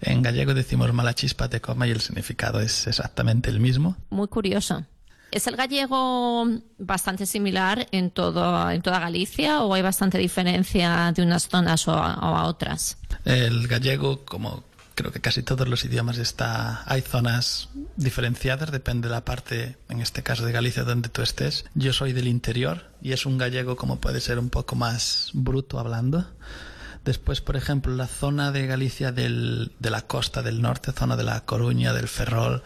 [0.00, 3.96] en gallego decimos mala chispa te coma y el significado es exactamente el mismo.
[4.10, 4.84] Muy curioso.
[5.30, 6.44] ¿Es el gallego
[6.78, 11.92] bastante similar en, todo, en toda Galicia o hay bastante diferencia de unas zonas o
[11.92, 12.98] a, o a otras?
[13.24, 14.64] El gallego, como
[15.00, 20.00] creo que casi todos los idiomas está hay zonas diferenciadas depende de la parte en
[20.00, 21.64] este caso de Galicia donde tú estés.
[21.74, 25.78] Yo soy del interior y es un gallego como puede ser un poco más bruto
[25.78, 26.26] hablando.
[27.04, 31.24] Después por ejemplo la zona de Galicia del, de la costa del norte zona de
[31.24, 32.62] la Coruña del Ferrol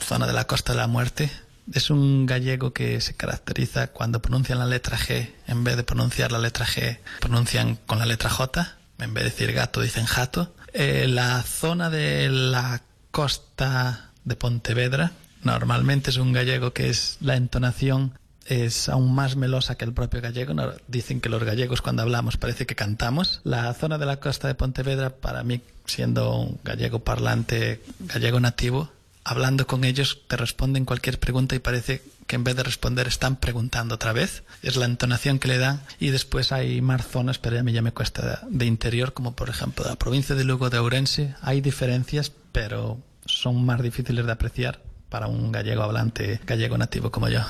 [0.00, 1.30] zona de la costa de la muerte
[1.72, 6.30] es un gallego que se caracteriza cuando pronuncian la letra G en vez de pronunciar
[6.30, 10.54] la letra G pronuncian con la letra J en vez de decir gato dicen jato
[10.74, 17.36] eh, la zona de la costa de Pontevedra normalmente es un gallego que es la
[17.36, 18.12] entonación
[18.46, 20.54] es aún más melosa que el propio gallego.
[20.86, 23.40] Dicen que los gallegos cuando hablamos parece que cantamos.
[23.44, 28.90] La zona de la costa de Pontevedra, para mí, siendo un gallego parlante, gallego nativo,
[29.24, 33.36] hablando con ellos te responden cualquier pregunta y parece que en vez de responder están
[33.36, 34.44] preguntando otra vez.
[34.62, 37.82] Es la entonación que le dan y después hay más zonas, pero a mí ya
[37.82, 41.34] me cuesta de interior, como por ejemplo la provincia de Lugo de Ourense.
[41.42, 47.28] Hay diferencias, pero son más difíciles de apreciar para un gallego hablante, gallego nativo como
[47.28, 47.40] yo.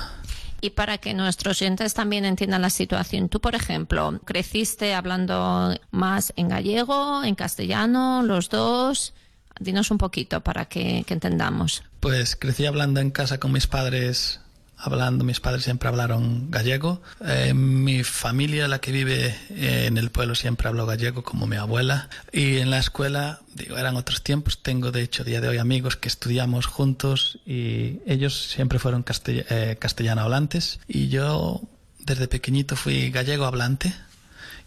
[0.61, 6.33] Y para que nuestros oyentes también entiendan la situación, tú, por ejemplo, creciste hablando más
[6.37, 9.13] en gallego, en castellano, los dos.
[9.59, 11.83] Dinos un poquito para que, entendamos.
[11.99, 14.41] Pues crecí hablando en casa con mis padres
[14.77, 17.01] hablando, mis padres siempre hablaron gallego.
[17.25, 21.55] Eh, mi familia, la que vive eh, en el pueblo, siempre habló gallego, como mi
[21.55, 22.09] abuela.
[22.31, 24.61] Y en la escuela, digo, eran otros tiempos.
[24.61, 29.45] Tengo, de hecho, día de hoy amigos que estudiamos juntos y ellos siempre fueron castell
[29.49, 30.79] eh, castellano hablantes.
[30.87, 31.61] Y yo,
[31.99, 33.93] desde pequeñito, fui gallego hablante.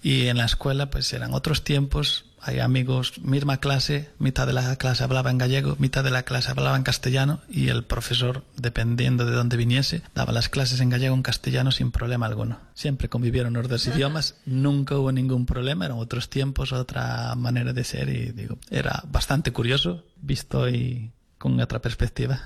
[0.02, 4.76] Y en la escuela, pues eran otros tiempos, hay amigos, misma clase, mitad de la
[4.76, 9.26] clase hablaba en gallego, mitad de la clase hablaba en castellano y el profesor, dependiendo
[9.26, 12.58] de dónde viniese, daba las clases en gallego o en castellano sin problema alguno.
[12.72, 17.84] Siempre convivieron los dos idiomas, nunca hubo ningún problema, eran otros tiempos, otra manera de
[17.84, 22.40] ser y digo, era bastante curioso, visto y con otra perspectiva.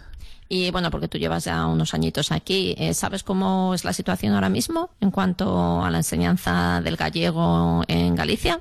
[0.49, 4.35] Y bueno, porque tú llevas ya unos añitos aquí, eh, ¿sabes cómo es la situación
[4.35, 8.61] ahora mismo en cuanto a la enseñanza del gallego en Galicia?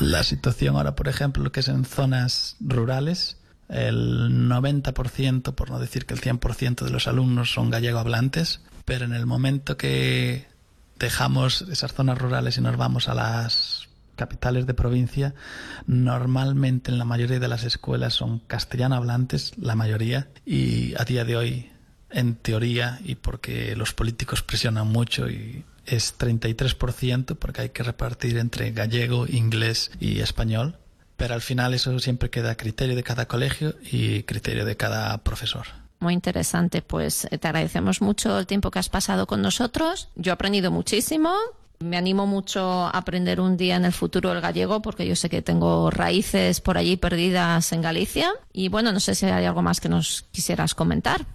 [0.00, 3.36] La situación ahora, por ejemplo, lo que es en zonas rurales,
[3.68, 9.04] el 90%, por no decir que el 100% de los alumnos son gallego hablantes, pero
[9.04, 10.46] en el momento que
[10.98, 15.34] dejamos esas zonas rurales y nos vamos a las capitales de provincia,
[15.86, 21.24] normalmente en la mayoría de las escuelas son castellano hablantes, la mayoría, y a día
[21.24, 21.70] de hoy,
[22.10, 28.38] en teoría, y porque los políticos presionan mucho y es 33% porque hay que repartir
[28.38, 30.76] entre gallego, inglés y español,
[31.16, 35.18] pero al final eso siempre queda a criterio de cada colegio y criterio de cada
[35.18, 35.66] profesor.
[36.00, 40.10] Muy interesante, pues te agradecemos mucho el tiempo que has pasado con nosotros.
[40.14, 41.34] Yo he aprendido muchísimo.
[41.80, 45.28] Me animo mucho a aprender un día en el futuro el gallego porque yo sé
[45.28, 48.32] que tengo raíces por allí perdidas en Galicia.
[48.52, 51.26] Y bueno, no sé si hay algo más que nos quisieras comentar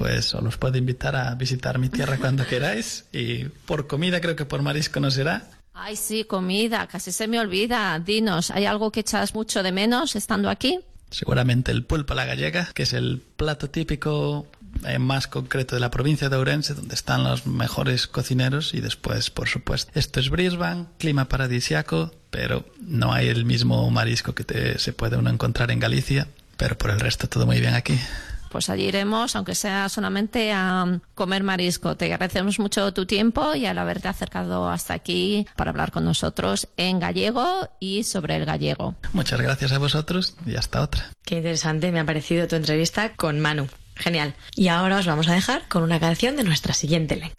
[0.00, 4.46] pues os puedo invitar a visitar mi tierra cuando queráis y por comida creo que
[4.46, 5.50] por marisco no será.
[5.74, 7.98] Ay, sí, comida, casi se me olvida.
[7.98, 10.80] Dinos, ¿hay algo que echas mucho de menos estando aquí?
[11.10, 14.46] Seguramente el pulpo a la gallega, que es el plato típico
[14.86, 19.28] eh, más concreto de la provincia de Ourense, donde están los mejores cocineros y después,
[19.28, 24.78] por supuesto, esto es Brisbane, clima paradisiaco, pero no hay el mismo marisco que te,
[24.78, 27.98] se puede uno encontrar en Galicia, pero por el resto todo muy bien aquí
[28.50, 31.96] pues allí iremos, aunque sea solamente a comer marisco.
[31.96, 36.68] Te agradecemos mucho tu tiempo y al haberte acercado hasta aquí para hablar con nosotros
[36.76, 38.94] en gallego y sobre el gallego.
[39.12, 41.10] Muchas gracias a vosotros y hasta otra.
[41.24, 43.68] Qué interesante me ha parecido tu entrevista con Manu.
[43.96, 44.34] Genial.
[44.56, 47.34] Y ahora os vamos a dejar con una canción de nuestra siguiente lengua.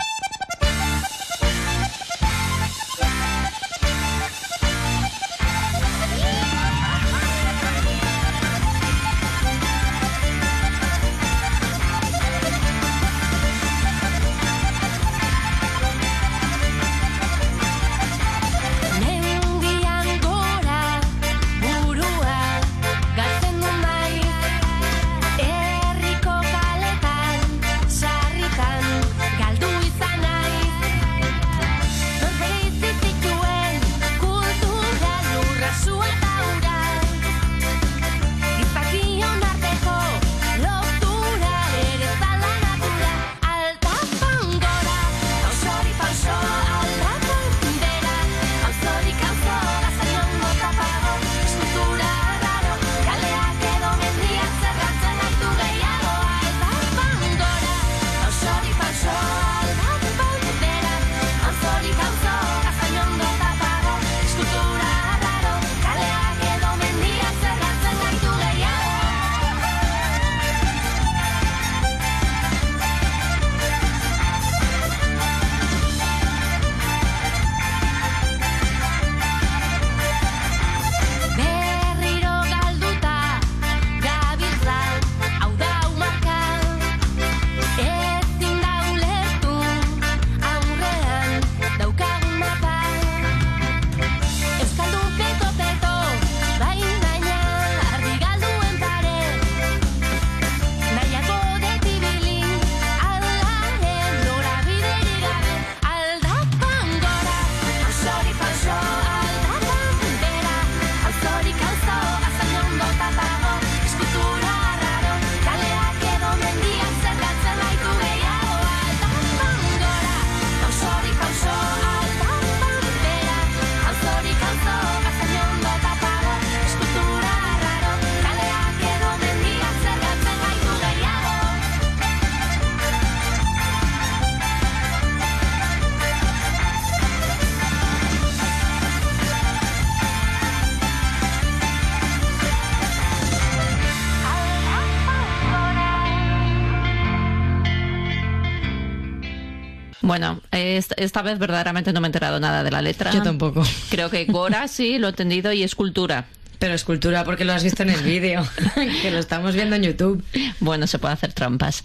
[150.12, 153.12] Bueno, es- esta vez verdaderamente no me he enterado nada de la letra.
[153.14, 153.64] Yo tampoco.
[153.90, 156.26] Creo que Gora sí, lo he entendido, y escultura.
[156.60, 158.46] Pero escultura porque lo has visto en el vídeo,
[159.02, 160.22] que lo estamos viendo en YouTube.
[160.60, 161.82] Bueno, se puede hacer trampas.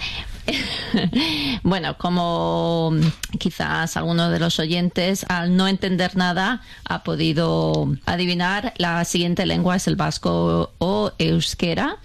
[1.63, 2.93] bueno, como
[3.39, 9.77] quizás alguno de los oyentes, al no entender nada, ha podido adivinar, la siguiente lengua
[9.77, 11.99] es el vasco o euskera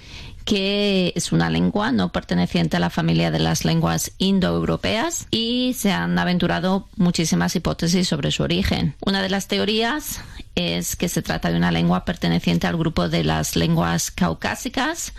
[0.52, 5.94] que es una lengua no perteneciente a la familia de las lenguas indoeuropeas y se
[5.94, 8.94] han aventurado muchísimas hipótesis sobre su origen.
[9.00, 10.20] Una de las teorías
[10.56, 15.14] es que se trata de una lengua perteneciente al grupo de las lenguas caucásicas,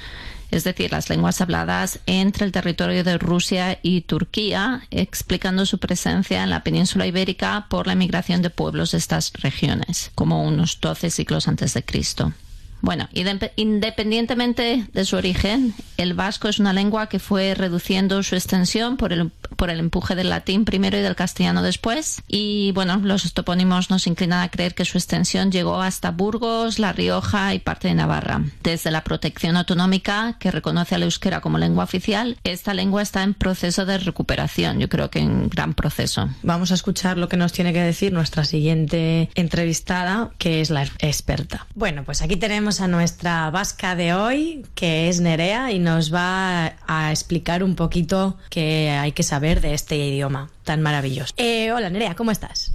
[0.51, 6.43] es decir, las lenguas habladas entre el territorio de Rusia y Turquía, explicando su presencia
[6.43, 11.09] en la península ibérica por la emigración de pueblos de estas regiones, como unos 12
[11.09, 12.35] siglos antes de Cristo.
[12.83, 18.35] Bueno, inde- independientemente de su origen, el vasco es una lengua que fue reduciendo su
[18.35, 22.23] extensión por el, por el empuje del latín primero y del castellano después.
[22.29, 26.93] Y bueno, los topónimos nos inclinan a creer que su extensión llegó hasta Burgos, La
[26.93, 28.43] Rioja y parte de Navarra.
[28.63, 33.35] Desde la protección autonómica, que reconoce al euskera como lengua oficial, esta lengua está en
[33.35, 36.29] proceso de recuperación, yo creo que en gran proceso.
[36.43, 40.83] Vamos a escuchar lo que nos tiene que decir nuestra siguiente entrevistada, que es la
[40.83, 41.67] experta.
[41.75, 46.75] Bueno, pues aquí tenemos a nuestra vasca de hoy, que es Nerea, y nos va
[46.87, 51.35] a explicar un poquito qué hay que saber de este idioma tan maravilloso.
[51.37, 52.71] Eh, hola Nerea, ¿cómo estás?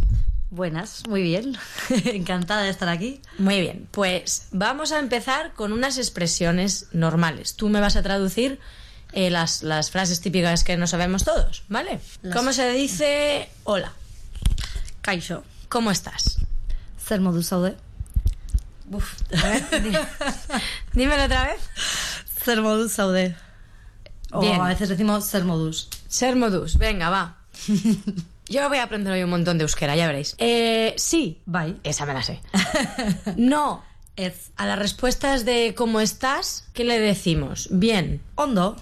[0.50, 1.58] Buenas, muy bien.
[2.06, 3.22] Encantada de estar aquí.
[3.38, 7.56] Muy bien, pues vamos a empezar con unas expresiones normales.
[7.56, 8.60] Tú me vas a traducir
[9.14, 12.00] eh, las, las frases típicas que no sabemos todos, ¿vale?
[12.22, 13.94] Las- ¿Cómo se dice hola?
[15.02, 15.44] Kaixo.
[15.70, 16.40] ¿Cómo estás?
[17.08, 17.76] Zer modu zaude?
[18.92, 19.14] Uf,
[20.94, 21.60] dímelo otra vez.
[22.44, 23.36] Zer modu zaude.
[24.32, 24.60] O Bien.
[24.62, 25.88] a veces decimos ser modus.
[26.08, 27.38] Ser modus, venga, va.
[28.50, 30.36] Yo voy a aprender hoy un montón de euskera, ya veréis.
[30.38, 31.76] Eh, sí, Bye.
[31.84, 32.40] esa me la sé.
[33.36, 33.84] No,
[34.16, 34.52] Ez.
[34.56, 37.68] a las respuestas de cómo estás, ¿qué le decimos?
[37.72, 38.78] Bien, Ondo.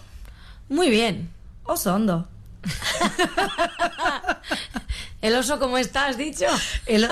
[0.69, 1.31] muy bien.
[1.63, 2.27] Oso ondo.
[5.21, 6.07] El oso, ¿cómo está?
[6.07, 6.45] ¿Has dicho?
[6.85, 7.07] El...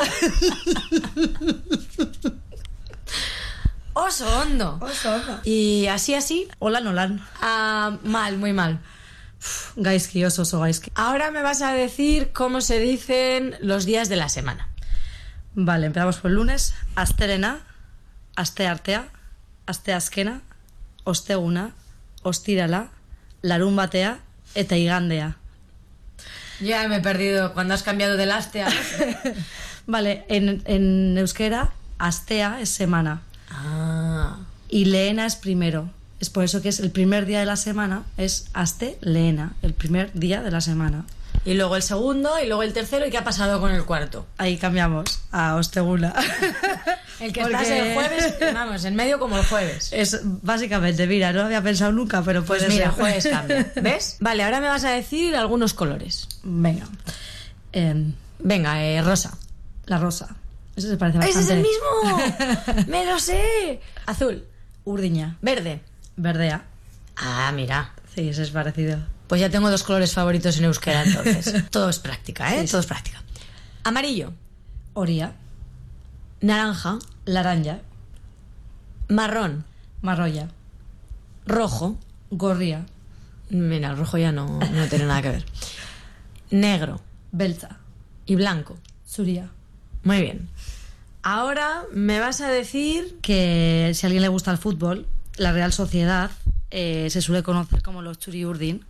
[3.93, 4.78] Oso hondo.
[4.82, 5.39] Oso ondo.
[5.43, 7.26] Y así, así, Hola nolan.
[7.41, 8.80] ah, mal, muy mal.
[9.76, 10.91] Gaizki, oso oso gaizki.
[10.96, 14.68] Ahora me vas a decir cómo se dicen los días de la semana.
[15.56, 16.74] Vale, empezamos por el lunes.
[16.96, 17.62] Asterena,
[18.36, 19.08] asteartea,
[19.66, 20.41] asteazkena,
[21.04, 21.74] osteguna,
[22.24, 22.89] ostirala,
[23.41, 24.20] larun batea
[24.56, 25.38] eta igandea.
[26.60, 28.70] Ya me he perdido cuando has cambiado de lastea.
[29.86, 34.38] Vale, en, en euskera, astea es semana ah.
[34.70, 35.89] y leena es primero.
[36.24, 39.74] Es por eso que es el primer día de la semana, es aste leena, el
[39.74, 41.04] primer día de la semana.
[41.44, 44.26] Y luego el segundo, y luego el tercero, ¿y qué ha pasado con el cuarto?
[44.38, 46.14] Ahí cambiamos a osteguna.
[47.20, 49.90] El que Porque- estás el jueves, vamos, en medio como el jueves.
[49.92, 52.94] Es básicamente, mira, no lo había pensado nunca, pero Pues puede mira, ser.
[53.02, 53.74] jueves cambia.
[53.82, 54.16] ¿Ves?
[54.22, 56.30] Vale, ahora me vas a decir algunos colores.
[56.44, 56.88] Venga.
[57.74, 59.38] Em, Venga, eh, rosa.
[59.88, 60.34] la rosa.
[60.78, 61.54] Eso se parece ¡Ese es bastante.
[61.54, 62.86] el mismo!
[62.88, 63.82] ¡Me lo sé!
[64.06, 64.46] Azul.
[64.86, 65.36] Urdiña.
[65.42, 65.82] Verde.
[66.16, 66.66] Verdea.
[67.16, 67.93] Ah, mira.
[68.14, 68.99] Sí, ese es parecido.
[69.28, 71.66] Pues ya tengo dos colores favoritos en euskera, entonces.
[71.70, 72.61] Todo es práctica, ¿eh?
[72.61, 72.72] Sí, sí.
[72.72, 73.24] Todo es práctica.
[73.84, 74.34] Amarillo.
[74.93, 75.34] Oria.
[76.41, 76.99] Naranja.
[77.26, 77.80] Laranja.
[79.09, 79.66] Marrón.
[80.01, 80.49] Marroya.
[81.45, 81.97] Rojo.
[82.30, 82.86] Gorria.
[83.49, 85.45] Mira, el rojo ya no, no tiene nada que ver.
[86.51, 87.01] Negro.
[87.32, 87.78] Belza.
[88.26, 88.78] Y blanco.
[89.07, 89.49] Zuria.
[90.03, 90.49] Muy bien.
[91.22, 93.20] Ahora me vas a decir...
[93.22, 95.07] Que si a alguien le gusta el fútbol,
[95.38, 96.32] la Real Sociedad
[96.72, 98.86] eh, se suele conocer como los Churi Urdin.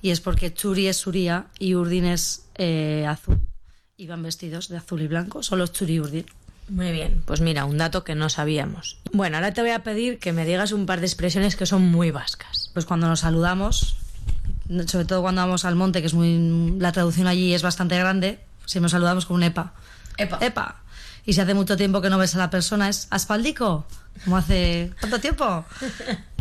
[0.00, 3.40] Y es porque Churi es Suría y Urdin es eh, azul.
[3.96, 5.42] Y van vestidos de azul y blanco.
[5.42, 6.26] Son los Churi Urdin.
[6.68, 8.98] Muy bien, pues mira, un dato que no sabíamos.
[9.12, 11.82] Bueno, ahora te voy a pedir que me digas un par de expresiones que son
[11.82, 12.70] muy vascas.
[12.74, 13.96] pues cuando nos saludamos,
[14.86, 18.38] sobre todo cuando vamos al monte, que es muy la traducción allí es bastante grande,
[18.66, 19.72] si nos saludamos con un epa.
[20.18, 20.38] Epa.
[20.42, 20.82] Epa.
[21.24, 23.86] Y si hace mucho tiempo que no ves a la persona, es aspaldico,
[24.24, 25.64] como hace tanto tiempo.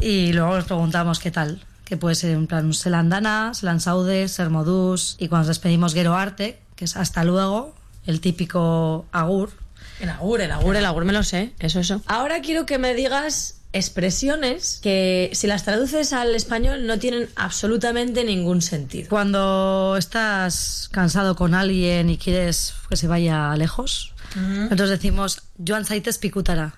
[0.01, 5.27] Y luego nos preguntamos qué tal, que puede ser en plan selandana, selansaude, sermodús, y
[5.27, 7.75] cuando nos despedimos gero arte, que es hasta luego,
[8.05, 9.51] el típico agur.
[9.99, 12.01] El agur, el agur, el agur me lo sé, eso, eso.
[12.05, 18.23] Ahora quiero que me digas expresiones que si las traduces al español no tienen absolutamente
[18.23, 19.09] ningún sentido.
[19.09, 26.17] Cuando estás cansado con alguien y quieres que se vaya lejos, nosotros decimos Joan Saites
[26.17, 26.75] Picutara,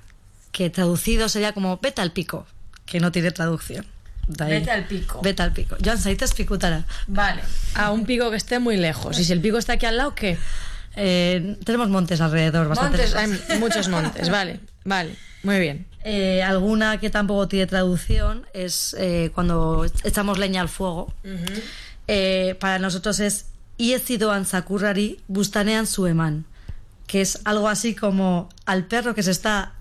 [0.51, 2.45] que traducido sería como vete al pico,
[2.85, 3.85] que no tiene traducción.
[4.27, 5.21] Vete al pico.
[5.21, 5.75] Vete al pico.
[5.83, 6.85] Joan Saites Picutara.
[7.07, 7.41] Vale.
[7.73, 9.19] A un pico que esté muy lejos.
[9.19, 10.37] Y si el pico está aquí al lado, ¿qué?
[10.95, 13.15] Eh, tenemos montes alrededor, bastante Montes,
[13.49, 14.29] hay muchos montes.
[14.29, 15.15] Vale, vale.
[15.43, 15.87] Muy bien.
[16.03, 21.13] Eh, alguna que tampoco tiene traducción es eh, cuando echamos leña al fuego.
[22.07, 23.47] Eh, para nosotros es
[23.77, 26.45] Iecidoan Sakurari Bustanean Sueman,
[27.07, 29.73] que es algo así como al perro que se está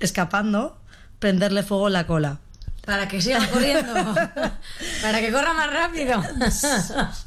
[0.00, 0.78] escapando,
[1.18, 2.38] prenderle fuego en la cola.
[2.84, 3.94] Para que siga corriendo.
[5.02, 6.22] Para que corra más rápido.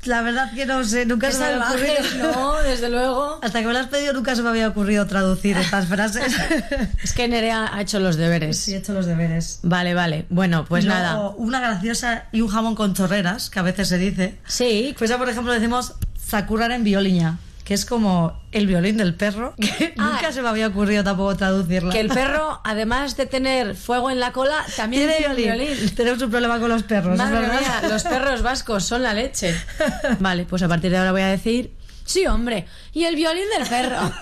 [0.05, 2.31] La verdad que no sé, nunca se me había ocurrido.
[2.31, 3.39] no, desde luego.
[3.41, 6.35] Hasta que me lo has pedido nunca se me había ocurrido traducir estas frases.
[7.03, 8.57] Es que Nerea ha hecho los deberes.
[8.57, 9.59] Sí, he hecho los deberes.
[9.63, 10.25] Vale, vale.
[10.29, 11.29] Bueno, pues luego, nada.
[11.37, 14.37] Una graciosa y un jamón con chorreras, que a veces se dice.
[14.45, 14.95] Sí.
[14.97, 15.93] Pues ya, por ejemplo, decimos
[16.23, 20.11] sakurar en violiña, que es como el violín del perro, que Ah.
[20.13, 21.91] nunca se me había ocurrido tampoco traducirla.
[21.91, 25.67] Que el perro, además de tener fuego en la cola, también tiene tiene violín.
[25.75, 25.95] violín.
[25.95, 27.59] Tenemos un problema con los perros, Madre ¿es verdad?
[27.81, 29.53] mía, los perros vascos son la leche.
[30.19, 31.73] Vale, pues a partir de ahora voy a decir,
[32.05, 34.13] sí, hombre, y el violín del perro.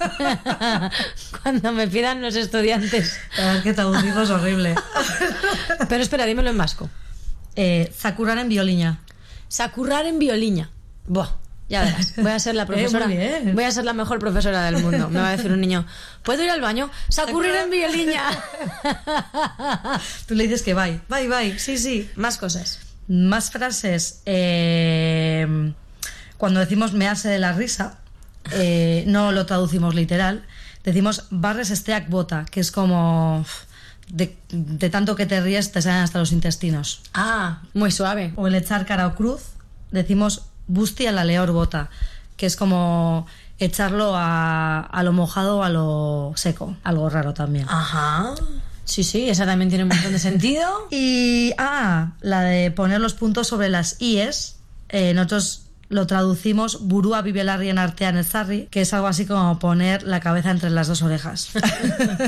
[1.44, 3.20] Cuando me pidan los estudiantes.
[3.38, 4.74] Es que traducirlo es horrible.
[5.88, 6.90] Pero espera, dímelo en vasco.
[7.56, 9.02] Eh, en violiña.
[9.48, 10.72] Sacurrar en violiña.
[11.08, 11.30] Buah,
[11.70, 12.14] ya verás.
[12.18, 13.08] Voy a ser la profesora.
[13.08, 13.56] muy bien.
[13.56, 15.10] Voy a ser la mejor profesora del mundo.
[15.10, 15.86] Me va a decir un niño,
[16.24, 16.90] ¿puedo ir al baño?
[17.10, 18.24] Sacurrir en violiña.
[20.28, 22.10] Tú le dices que bye, bye, bye, sí, sí.
[22.16, 22.80] Más cosas.
[23.08, 24.22] Más frases.
[24.26, 25.74] eh,
[26.38, 27.98] cuando decimos mearse de la risa,
[28.52, 30.46] eh, no lo traducimos literal.
[30.84, 33.46] Decimos barres esteac bota, que es como
[34.10, 37.02] de, de tanto que te ríes te salen hasta los intestinos.
[37.14, 38.34] Ah, muy suave.
[38.36, 39.42] O el echar cara o cruz,
[39.92, 41.90] decimos busti a la leor bota,
[42.38, 43.28] que es como
[43.60, 46.76] echarlo a, a lo mojado o a lo seco.
[46.84, 47.66] Algo raro también.
[47.70, 48.36] Ajá.
[48.86, 50.68] Sí, sí, esa también tiene un montón de sentido.
[50.92, 54.58] Y, ah, la de poner los puntos sobre las IES,
[54.90, 60.20] eh, nosotros lo traducimos burúa bibelarrien artean ezarri, que es algo así como poner la
[60.20, 61.50] cabeza entre las dos orejas.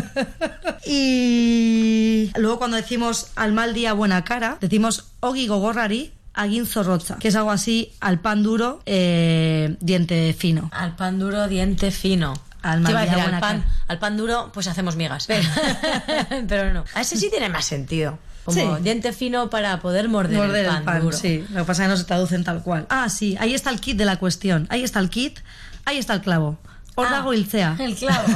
[0.85, 7.27] y luego cuando decimos al mal día buena cara, decimos ogi gogorrari agin zorrotza, que
[7.27, 10.69] es algo así al pan duro, eh, diente fino.
[10.73, 12.33] Al pan duro, diente fino.
[12.61, 15.27] Al Te iba a mal día, decir, al pan, al pan duro, pues hacemos migas.
[16.47, 16.83] Pero no.
[16.95, 18.17] A ese sí tiene más sentido.
[18.45, 18.83] Como Sí.
[18.83, 21.15] diente fino para poder morder, Morder el pan, duro.
[21.17, 21.45] sí.
[21.49, 22.85] Lo que pasa es que no se traducen tal cual.
[22.89, 24.67] Ah, sí, ahí está el kit de la cuestión.
[24.69, 25.39] Ahí está el kit,
[25.85, 26.57] ahí está el clavo.
[26.95, 27.75] Ordago ilcea.
[27.79, 28.27] El clavo.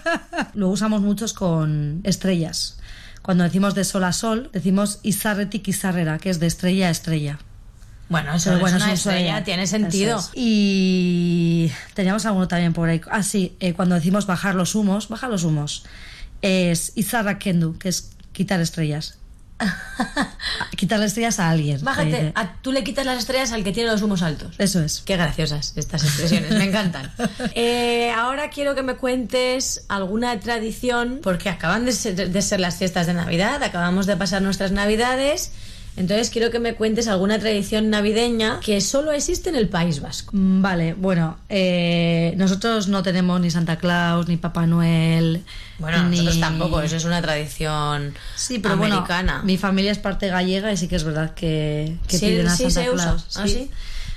[0.54, 2.78] Lo usamos muchos con estrellas.
[3.24, 7.38] Cuando decimos de sol a sol, decimos izarretik izarrera, que es de estrella a estrella.
[8.10, 9.16] Bueno, eso Pero es bueno, una un sueño.
[9.18, 10.18] estrella, tiene sentido.
[10.18, 10.30] Es.
[10.34, 13.00] Y teníamos alguno también por ahí.
[13.10, 15.86] Ah, sí, eh, cuando decimos bajar los humos, bajar los humos,
[16.42, 19.16] es izarra kendu, que es quitar estrellas.
[20.76, 21.82] Quitarle estrellas a alguien.
[21.82, 22.32] Bájate, dice.
[22.34, 24.54] a- tú le quitas las estrellas al que tiene los humos altos.
[24.58, 25.02] Eso es.
[25.04, 27.12] Qué graciosas estas expresiones, me encantan.
[27.56, 32.76] Eh, ahora quiero que me cuentes alguna tradición, porque acaban de ser, de ser las
[32.76, 35.52] fiestas de Navidad, acabamos de pasar nuestras Navidades,
[35.96, 40.30] entonces quiero que me cuentes alguna tradición navideña que solo existe en el País Vasco.
[40.34, 45.42] Mm, Vale, bueno, eh, nosotros no tenemos ni Santa Claus, ni Papá Noel.
[45.78, 46.16] Bueno, ni...
[46.18, 49.32] nosotros tampoco, eso es una tradición Sí, pero americana.
[49.34, 52.48] bueno, mi familia es parte gallega y sí que es verdad que, que Sí, piden
[52.48, 53.04] a sí Santa se usa.
[53.04, 53.26] Claus.
[53.36, 53.70] ¿Ah, sí?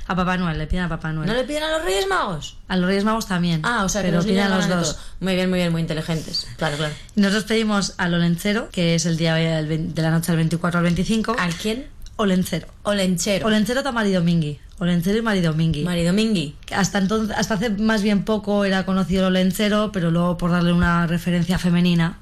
[0.08, 1.28] A Papá Noel, le piden a Papá Noel.
[1.28, 2.58] ¿No le piden a los Reyes Magos?
[2.68, 3.62] A los Reyes Magos también.
[3.64, 5.00] Ah, o sea, que pero los piden a los dos.
[5.20, 6.48] Muy bien, muy bien, muy inteligentes.
[6.58, 6.94] Claro, claro.
[7.16, 11.36] Nosotros pedimos al Olencero, que es el día de la noche del 24 al 25.
[11.38, 11.88] ¿Al quién?
[12.18, 12.68] Olencero.
[12.84, 13.46] Olenchero.
[13.46, 14.60] Olencero está Maridomingui.
[14.80, 15.84] Olencero y Maridomingui.
[15.84, 16.56] Maridomingui.
[16.76, 20.74] Hasta entonces, hasta hace más bien poco era conocido el Olencero, pero luego por darle
[20.74, 22.18] una referencia femenina,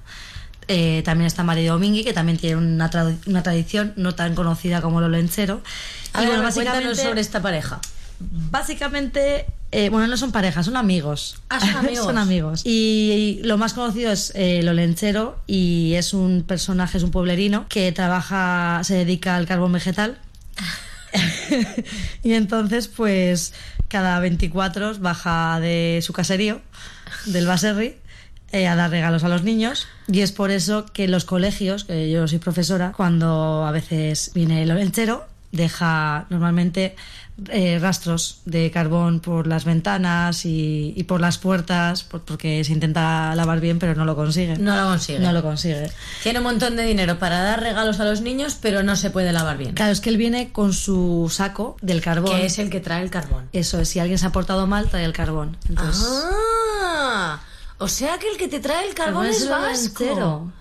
[0.67, 5.61] eh, también está Maridomingui, que también tiene una, tradición no tan conocida como el Olencero.
[6.13, 7.79] A ver, cuéntanos sobre esta pareja.
[8.19, 11.41] Básicamente, eh, bueno, no son parejas, son amigos.
[11.49, 12.05] Ah, son amigos.
[12.05, 12.61] son amigos.
[12.63, 17.91] Y lo más conocido es eh, Olenchero y es un personaje, es un pueblerino que
[17.91, 20.17] trabaja, se dedica al carbón vegetal.
[22.23, 23.53] y entonces, pues,
[23.87, 26.61] cada 24 baja de su caserío,
[27.25, 27.95] del Baserri,
[28.51, 29.87] eh, a dar regalos a los niños.
[30.07, 34.63] Y es por eso que los colegios, que yo soy profesora, cuando a veces viene
[34.63, 36.95] el olenchero, deja normalmente
[37.49, 42.73] eh, rastros de carbón por las ventanas y, y por las puertas, por- porque se
[42.73, 44.57] intenta lavar bien, pero no lo consigue.
[44.57, 45.19] No lo consigue.
[45.19, 45.89] No lo consigue.
[46.23, 49.31] Tiene un montón de dinero para dar regalos a los niños, pero no se puede
[49.31, 49.73] lavar bien.
[49.73, 52.35] Claro, es que él viene con su saco del carbón.
[52.37, 53.45] Que es el que trae el carbón.
[53.53, 55.57] Eso es, si alguien se ha portado mal, trae el carbón.
[55.69, 56.05] Entonces,
[56.81, 57.39] Ah,
[57.77, 60.51] o sea que el que te trae el carbón es vasco.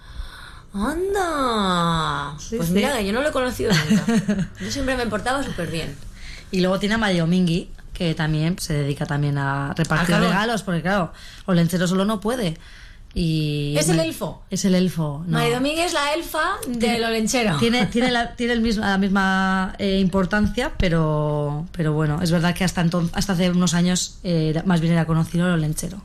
[0.74, 2.34] ¡Anda!
[2.56, 2.72] pues sí.
[2.74, 4.48] mira, que yo no lo he conocido nunca.
[4.60, 5.96] Yo siempre me portaba súper bien.
[6.50, 10.30] Y luego tiene a María Domingui, que también se dedica también a repartir carbón.
[10.30, 11.12] regalos, porque claro,
[11.46, 12.58] Olenchero solo no puede.
[13.16, 14.42] Y ¿Es el elfo?
[14.50, 15.22] Es el elfo.
[15.26, 15.38] no.
[15.38, 17.56] María Domínguez es la elfa del olenchero.
[17.58, 22.52] Tiene, tiene, la, tiene el mismo, la misma eh, importancia, pero, pero bueno, es verdad
[22.54, 25.98] que hasta, enton- hasta hace unos años eh, más bien era conocido el olenchero.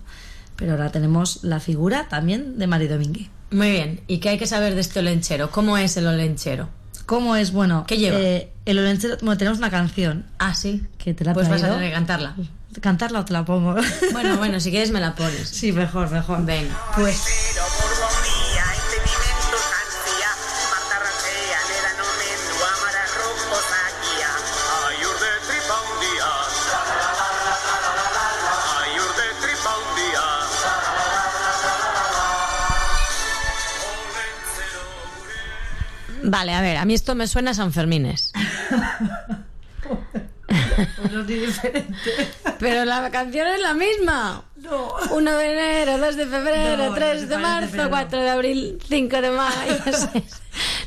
[0.59, 3.29] Pero ahora tenemos la figura también de María Domínguez.
[3.51, 4.01] Muy bien.
[4.07, 5.49] ¿Y qué hay que saber de este olenchero?
[5.49, 6.69] ¿Cómo es el olenchero?
[7.05, 7.51] ¿Cómo es?
[7.51, 8.19] Bueno, ¿Qué lleva?
[8.19, 10.83] eh, el olenchero, bueno, tenemos una canción Ah, sí.
[10.99, 11.77] que te la Pues vas a traído.
[11.77, 12.35] tener que cantarla.
[12.81, 13.75] ¿Cantarla o te la pongo?
[14.11, 15.47] Bueno, bueno, si quieres me la pones.
[15.49, 16.45] sí, mejor, mejor.
[16.45, 16.77] Venga.
[16.95, 17.23] Pues
[36.23, 38.31] Vale, a ver, a mí esto me suena a San Fermines.
[42.59, 44.43] Pero la canción es la misma.
[44.57, 44.93] No.
[45.11, 47.89] 1 de enero, 2 de febrero, No, 3 no se de marzo, pero no.
[47.89, 49.73] 4 de abril, 5 de mayo.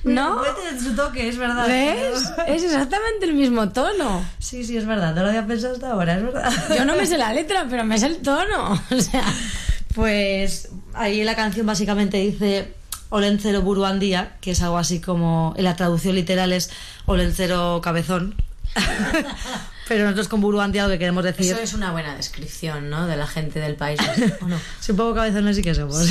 [0.05, 0.39] ¿No?
[0.39, 1.66] Puede su toque, es verdad.
[1.66, 2.33] ¿Ves?
[2.49, 4.24] Es exactamente el mismo tono.
[4.39, 5.14] Sí, sí, es verdad.
[5.14, 6.53] No lo había pensado hasta ahora, es verdad.
[6.76, 8.80] Yo no me sé la letra, pero me sé el tono.
[8.91, 9.24] O sea,
[9.95, 12.74] Pues ahí la canción básicamente dice
[13.12, 16.70] Olencero Buruandía, que es algo así como, en la traducción literal es
[17.04, 18.34] Olencero Cabezón.
[19.88, 21.52] Pero nosotros con Buruandía lo que queremos decir...
[21.52, 23.06] eso es una buena descripción, ¿no?
[23.06, 24.00] De la gente del país.
[24.40, 24.58] ¿O no?
[24.80, 26.10] Si un poco cabezones sí que somos.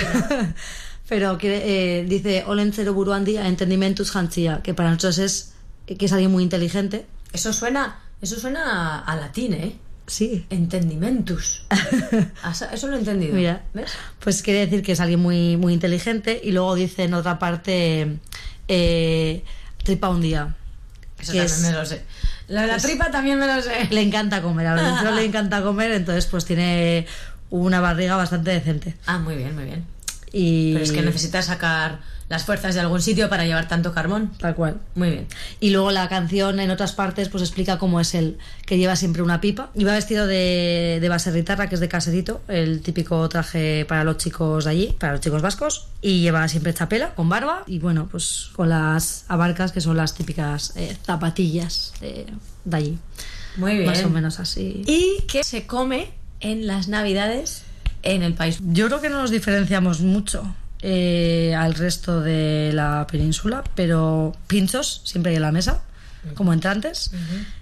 [1.10, 5.54] Pero eh, dice Olencero Buruandía, entendimentus hanchia, que para nosotros es
[5.98, 7.08] que es alguien muy inteligente.
[7.34, 9.76] Eso suena, eso suena a, a latín, ¿eh?
[10.12, 10.46] Sí.
[10.50, 11.64] Entendimentus.
[12.52, 13.34] Eso eso lo he entendido.
[13.34, 13.94] Mira, ¿Ves?
[14.20, 18.18] pues quiere decir que es alguien muy, muy inteligente y luego dice en otra parte
[18.68, 19.44] eh,
[19.86, 20.54] tripa un día.
[21.18, 22.02] Eso también es- me lo sé.
[22.50, 23.88] La de la tripa también me lo sé.
[23.90, 27.06] Le encanta comer, a Lorenzo le encanta comer, entonces pues tiene
[27.50, 28.98] una barriga bastante decente.
[29.06, 29.86] Ah, muy bien, muy bien.
[30.34, 32.00] Y Pero es que necesitas sacar
[32.32, 34.32] las fuerzas de algún sitio para llevar tanto carbón.
[34.40, 34.80] Tal cual.
[34.96, 35.28] Muy bien.
[35.60, 39.22] Y luego la canción en otras partes pues explica cómo es él, que lleva siempre
[39.22, 39.70] una pipa.
[39.76, 44.64] Iba vestido de, de baserritarra, que es de caserito, el típico traje para los chicos
[44.64, 45.88] de allí, para los chicos vascos.
[46.02, 50.14] Y lleva siempre chapela, con barba, y bueno, pues con las abarcas, que son las
[50.14, 52.28] típicas eh, zapatillas de,
[52.64, 52.98] de allí.
[53.58, 53.88] Muy bien.
[53.88, 54.84] Más o menos así.
[54.88, 57.64] ¿Y qué se come en las navidades
[58.04, 58.60] en el país?
[58.64, 65.02] Yo creo que no nos diferenciamos mucho eh, al resto de la península, pero pinchos
[65.06, 65.82] siempre hay en la mesa,
[66.36, 67.12] como entrantes.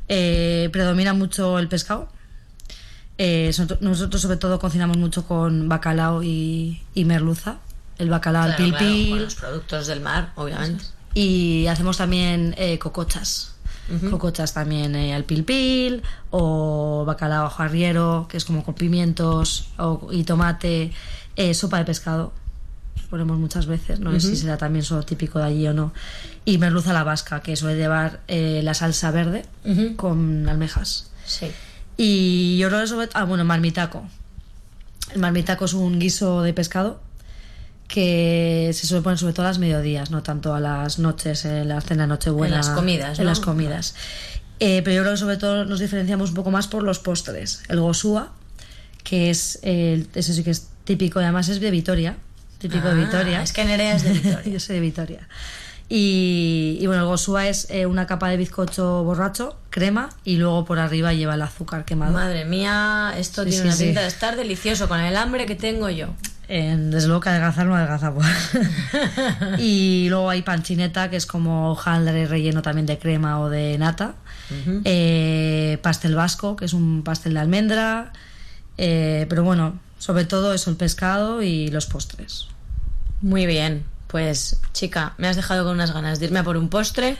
[0.08, 2.10] Eh, predomina mucho el pescado.
[3.18, 7.58] Eh, so- nosotros sobre todo cocinamos mucho con bacalao y, y merluza.
[7.98, 10.86] El bacalao al Claro, pil claro, con los productos del mar, obviamente.
[11.14, 13.56] Y hacemos también eh, cocochas.
[14.12, 19.70] Cocochas también eh, al pil pil o bacalao ajo arriero, que es como con pimientos
[19.80, 20.92] o- y tomate,
[21.36, 22.32] eh, sopa de pescado.
[23.10, 25.94] Ponemos muchas veces, no sé si será también solo típico de allí o no.
[26.46, 29.46] Y merluza la vasca, que suele llevar eh, la salsa verde
[29.96, 31.12] con almejas.
[31.26, 31.48] Sí.
[31.98, 34.08] Y yo creo que sobre Ah, bueno, marmitaco.
[35.14, 37.02] El marmitaco es un guiso de pescado
[37.88, 41.68] que se suele poner sobre todo a las mediodías, no tanto a las noches, en
[41.68, 42.56] la cena Nochebuena.
[42.56, 43.32] En las comidas, En ¿no?
[43.32, 43.96] las comidas.
[44.60, 47.64] Eh, pero yo creo que sobre todo nos diferenciamos un poco más por los postres.
[47.70, 48.32] El gosúa,
[49.04, 52.18] que es, el- eso sí que es típico, además es de Vitoria.
[52.60, 53.42] Típico de Ah, Vitoria.
[53.42, 54.44] es que Nerea es de Vitoria.
[54.54, 55.28] yo soy de Vitoria.
[55.92, 60.64] Y, y bueno, el gosúa es eh, una capa de bizcocho borracho, crema, y luego
[60.64, 62.14] por arriba lleva el azúcar quemado.
[62.14, 63.86] Madre mía, esto Sí, tiene sí, una sí.
[63.86, 66.10] pinta de estar delicioso con el hambre que tengo yo.
[66.48, 68.24] Eh, desde luego que adelgazar no adelgazamos.
[69.58, 74.14] y luego hay panchineta, que es como hojaldre relleno también de crema o de nata.
[74.84, 78.14] Eh, pastel vasco, que es un pastel de almendra.
[78.78, 82.48] Eh, pero bueno, sobre todo eso, el pescado y los postres.
[83.22, 86.70] Muy bien, pues chica, me has dejado con unas ganas de irme a por un
[86.70, 87.18] postre,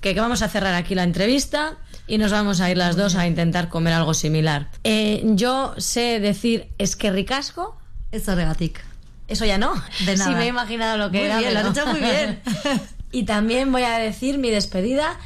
[0.00, 1.76] que, que vamos a cerrar aquí la entrevista
[2.06, 4.70] y nos vamos a ir las dos a intentar comer algo similar.
[4.84, 7.76] Eh, yo sé decir es que ricasco.
[8.12, 8.84] Eso regatic.
[9.26, 9.74] Eso ya no.
[10.06, 10.30] De nada.
[10.30, 11.38] Sí me he imaginado lo que Muy era.
[11.38, 12.40] bien, lo has hecho muy bien.
[13.12, 15.18] y también voy a decir mi despedida.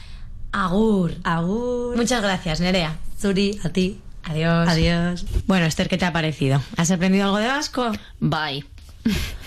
[0.51, 1.15] Agur.
[1.23, 1.97] Agur.
[1.97, 2.97] Muchas gracias, Nerea.
[3.21, 4.01] Suri, a ti.
[4.25, 4.69] Adiós.
[4.69, 5.27] Adiós.
[5.47, 6.63] Bueno, Esther, ¿qué te ha parecido?
[6.77, 7.93] ¿Has aprendido algo de vasco?
[8.21, 8.65] Bye.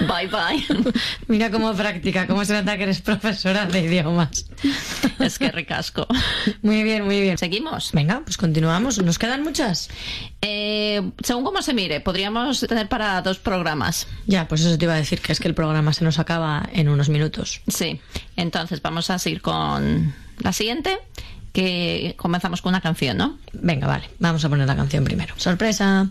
[0.00, 0.26] Bye.
[0.28, 0.92] Bye.
[1.28, 4.46] Mira cómo practica, cómo se nota que eres profesora de idiomas.
[5.20, 6.06] Es que recasco.
[6.62, 7.38] Muy bien, muy bien.
[7.38, 7.92] ¿Seguimos?
[7.92, 9.00] Venga, pues continuamos.
[9.00, 9.88] ¿Nos quedan muchas?
[10.42, 14.08] Eh, según cómo se mire, podríamos tener para dos programas.
[14.26, 16.68] Ya, pues eso te iba a decir, que es que el programa se nos acaba
[16.72, 17.62] en unos minutos.
[17.68, 18.00] Sí.
[18.36, 20.98] Entonces vamos a seguir con la siguiente,
[21.54, 23.38] que comenzamos con una canción, ¿no?
[23.52, 25.34] Venga, vale, vamos a poner la canción primero.
[25.38, 26.10] Sorpresa.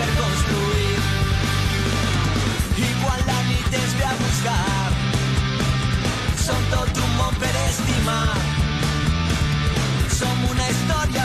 [0.00, 0.96] Per construir.
[2.84, 4.92] I quan la nit es ve a buscar,
[6.44, 8.28] som tot un món per estimar.
[10.20, 11.19] Som una història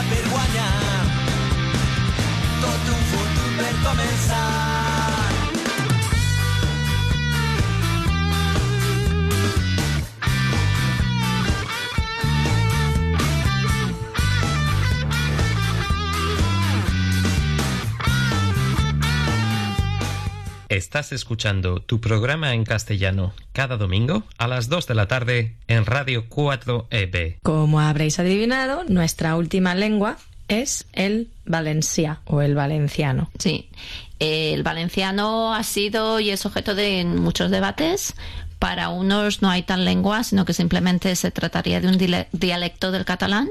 [20.76, 25.86] Estás escuchando tu programa en castellano cada domingo a las 2 de la tarde en
[25.86, 27.38] Radio 4EB.
[27.42, 30.18] Como habréis adivinado, nuestra última lengua
[30.48, 33.30] es el valencià o el valenciano.
[33.38, 33.70] Sí.
[34.18, 38.14] El valenciano ha sido y es objeto de muchos debates.
[38.58, 43.06] Para unos no hay tal lengua, sino que simplemente se trataría de un dialecto del
[43.06, 43.48] catalán,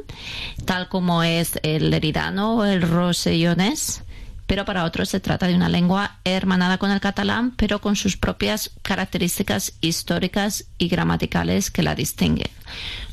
[0.65, 4.03] tal como es el leridano o el rosellonés.
[4.47, 8.15] Pero para otros se trata de una lengua hermanada con el catalán, pero con sus
[8.15, 12.49] propias características históricas y gramaticales que la distinguen.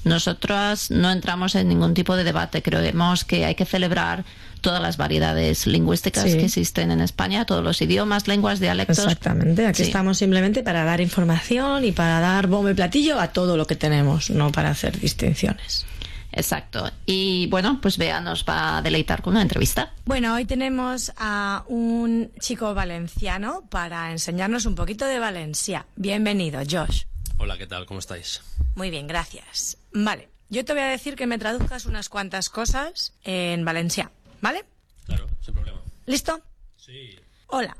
[0.04, 2.62] Nosotras no entramos en ningún tipo de debate.
[2.62, 4.24] Creemos que hay que celebrar
[4.60, 6.36] todas las variedades lingüísticas Sí.
[6.36, 8.98] que existen en España, todos los idiomas, lenguas, dialectos.
[8.98, 9.88] Exactamente, aquí Sí.
[9.88, 13.74] estamos simplemente para dar información y para dar bombo y platillo a todo lo que
[13.74, 15.84] tenemos, no para hacer distinciones.
[16.32, 16.90] Exacto.
[17.06, 19.92] Y bueno, pues Bea nos va a deleitar con una entrevista.
[20.06, 25.86] Bueno, hoy tenemos a un chico valenciano para enseñarnos un poquito de Valencia.
[25.96, 27.04] Bienvenido, Josh.
[27.38, 27.86] Hola, ¿qué tal?
[27.86, 28.40] ¿Cómo estáis?
[28.74, 29.76] Muy bien, gracias.
[29.92, 34.10] Vale, yo te voy a decir que me traduzcas unas cuantas cosas en valencià,
[34.40, 34.64] ¿vale?
[35.06, 35.80] Claro, sin problema.
[36.06, 36.40] ¿Listo?
[36.76, 37.18] Sí.
[37.48, 37.76] Hola,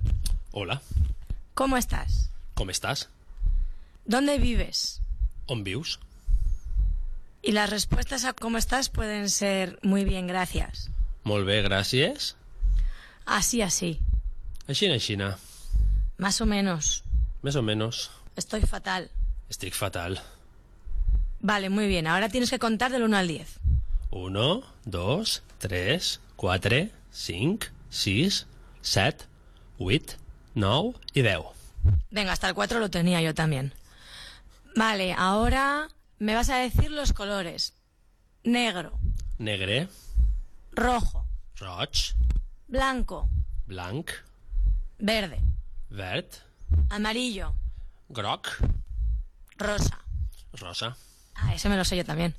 [0.50, 0.82] Hola,
[1.55, 2.30] ¿cómo estás?
[2.55, 3.09] ¿cómo estás?
[4.05, 5.00] ¿Dónde vives?
[5.46, 5.98] On vius?
[7.43, 10.90] Y las respuestas a cómo estás pueden ser muy bien, gracias.
[11.24, 12.36] Molt bé, gràcies.
[13.26, 14.01] Así, así.
[14.68, 15.38] Aixina, aixina.
[16.18, 17.03] Más o menos.
[17.43, 18.11] Més o menos.
[18.36, 19.11] Estoy fatal.
[19.51, 20.20] Estic fatal.
[21.40, 22.07] Vale, muy bien.
[22.07, 23.59] Ahora tienes que contar del 1 al 10.
[24.11, 28.47] 1, 2, 3, 4, 5, 6,
[28.80, 29.24] 7,
[29.78, 30.16] 8,
[30.55, 31.38] 9 i 10.
[32.11, 33.74] Venga, hasta el 4 lo tenía yo también.
[34.76, 35.88] Vale, ahora
[36.23, 37.75] me vas a decir los colores.
[38.45, 38.99] Negro,
[39.39, 39.89] Negre,
[40.73, 42.14] rojo, roig,
[42.68, 43.29] blanco,
[43.66, 44.11] blanc,
[44.99, 45.41] verde,
[45.91, 46.27] verd,
[46.91, 47.55] amarillo,
[48.09, 48.49] groc,
[49.57, 49.99] rosa.
[50.55, 50.97] rosa,
[51.35, 52.35] Ah, ese me lo sé yo también.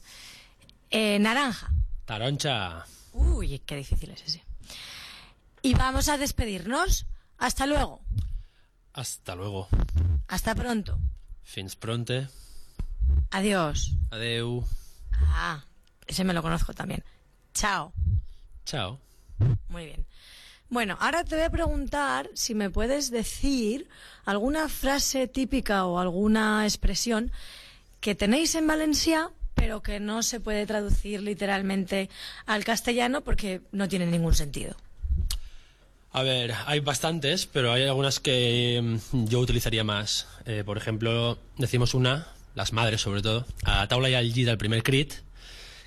[0.89, 1.69] Eh, naranja.
[2.05, 2.85] taronja.
[3.13, 4.43] Uy, qué difícil es ese.
[5.61, 7.05] Y vamos a despedirnos.
[7.37, 8.01] Hasta luego.
[8.93, 9.67] Hasta luego.
[10.27, 10.99] Hasta pronto.
[11.43, 12.27] Fins pronte.
[13.31, 13.95] Adiós.
[14.11, 14.63] Adeu.
[15.11, 15.63] Ah,
[16.07, 17.03] ese me lo conozco también.
[17.53, 17.93] Chao.
[18.65, 18.99] Chao.
[19.69, 20.05] Muy bien.
[20.69, 23.87] Bueno, ahora te voy a preguntar si me puedes decir
[24.25, 27.31] alguna frase típica o alguna expresión
[27.99, 32.09] que tenéis en Valencia, pero que no se puede traducir literalmente
[32.45, 34.75] al castellano porque no tiene ningún sentido.
[36.11, 40.27] A ver, hay bastantes, pero hay algunas que mm, yo utilizaría más.
[40.45, 44.57] Eh, por ejemplo, decimos una, las madres sobre todo, a taula y al llit al
[44.57, 45.13] primer crit,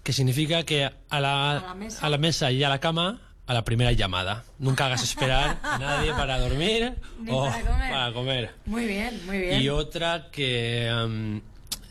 [0.03, 2.07] que significa que a la, la mesa.
[2.07, 4.45] a la mesa y a la cama a la primera llamada.
[4.59, 7.93] Nunca hagas esperar a nadie para dormir Ni o para comer.
[7.93, 8.55] para comer.
[8.67, 9.63] Muy bien, muy bien.
[9.63, 11.39] Y otra que mm,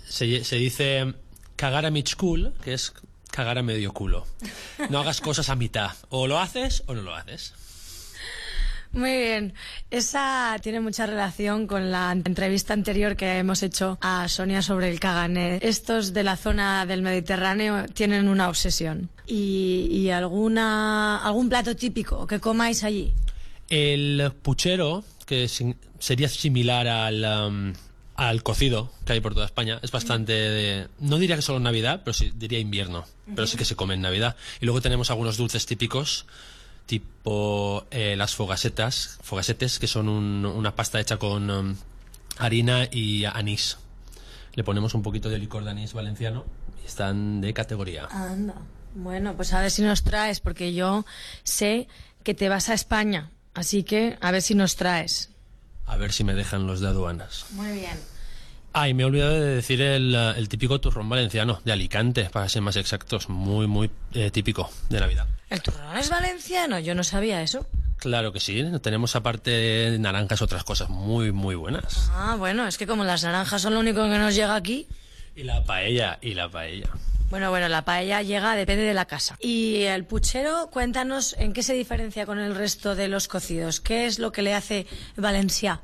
[0.06, 1.14] se, se dice
[1.56, 2.94] cagar a mig cul, que es
[3.32, 4.26] cagar a medio culo.
[4.90, 5.92] No hagas cosas a mitad.
[6.10, 7.54] O lo haces o no lo haces.
[8.92, 9.54] Muy bien.
[9.92, 15.00] Esa tiene mucha relación con la entrevista anterior que hemos hecho a Sonia sobre el
[15.00, 15.60] cagané.
[15.62, 19.10] Estos de la zona del Mediterráneo tienen una obsesión.
[19.28, 23.14] ¿Y, y alguna, algún plato típico que comáis allí?
[23.70, 25.50] El puchero, que
[26.00, 27.74] sería similar al, um,
[28.16, 31.64] al cocido que hay por toda España, es bastante de- no diría que solo en
[31.64, 33.06] Navidad, pero sí diría invierno.
[33.36, 34.36] Pero sí que se come en Navidad.
[34.62, 36.28] Y luego tenemos algunos dulces típicos,
[36.86, 41.76] tipo eh, las fogasetas, fogasetes, que son un- una pasta hecha con um,
[42.38, 43.78] harina y anís.
[44.54, 46.46] Le ponemos un poquito de licor de anís valenciano
[46.84, 48.06] y están de categoría.
[48.12, 48.56] Anda.
[48.94, 51.06] Bueno, pues a ver si nos traes, porque yo
[51.44, 51.88] sé
[52.24, 53.30] que te vas a España.
[53.54, 55.30] Así que a ver si nos traes.
[55.86, 57.46] A ver si me dejan los de aduanas.
[57.52, 58.00] Muy bien.
[58.78, 62.50] Ay, me he olvidado de decir el, eh, el típico turrón valenciano, de Alicante, para
[62.50, 63.30] ser más exactos.
[63.30, 65.28] Muy, muy eh, típico de Navidad.
[65.50, 66.78] ¿El turrón es valenciano?
[66.80, 67.66] Yo no sabía eso.
[67.96, 72.12] Claro que sí, tenemos aparte naranjas otras cosas muy, muy buenas.
[72.12, 74.90] Ah, bueno, es que como las naranjas son lo único que nos llega aquí.
[75.38, 76.90] Y la paella, y la paella.
[77.30, 79.38] Bueno, bueno, la paella llega, depende de la casa.
[79.40, 83.80] Y el puchero, cuéntanos en qué se diferencia con el resto de los cocidos.
[83.80, 85.80] ¿Qué es lo que le hace Valencia?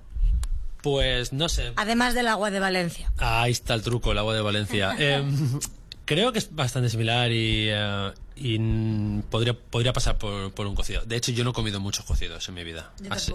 [0.81, 1.73] Pues no sé.
[1.75, 3.11] Además del agua de Valencia.
[3.17, 4.95] Ahí está el truco, el agua de Valencia.
[4.99, 5.59] Em,
[6.05, 8.11] creo que es bastante similar y, eh,
[8.43, 11.03] y, podría, podría pasar por, por un cocido.
[11.05, 12.91] De hecho, yo no he comido muchos cocidos en mi vida.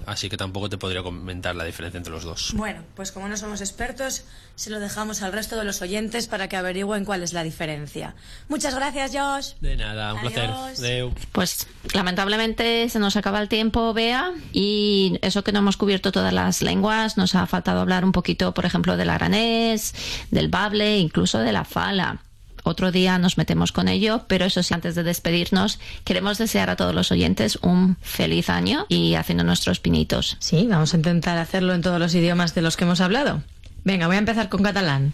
[0.06, 2.52] Así, que tampoco te podría comentar la diferencia entre los dos.
[2.54, 4.24] Bueno, pues como no somos expertos,
[4.56, 8.14] se lo dejamos al resto de los oyentes para que averigüen cuál es la diferencia.
[8.48, 9.52] Muchas gracias, Josh.
[9.60, 10.50] De nada, un placer.
[10.50, 11.12] Adeu.
[11.32, 16.32] Pues lamentablemente se nos acaba el tiempo, Bea, y eso que no hemos cubierto todas
[16.32, 19.94] las lenguas, nos ha faltado hablar un poquito, por ejemplo, del aranés,
[20.30, 22.20] del bable, incluso de la fala.
[22.68, 26.74] Otro día nos metemos con ello, pero eso sí, antes de despedirnos, queremos desear a
[26.74, 30.36] todos los oyentes un feliz año y haciendo nuestros pinitos.
[30.40, 33.40] Sí, vamos a intentar hacerlo en todos los idiomas de los que hemos hablado.
[33.84, 35.12] Venga, voy a empezar con catalán.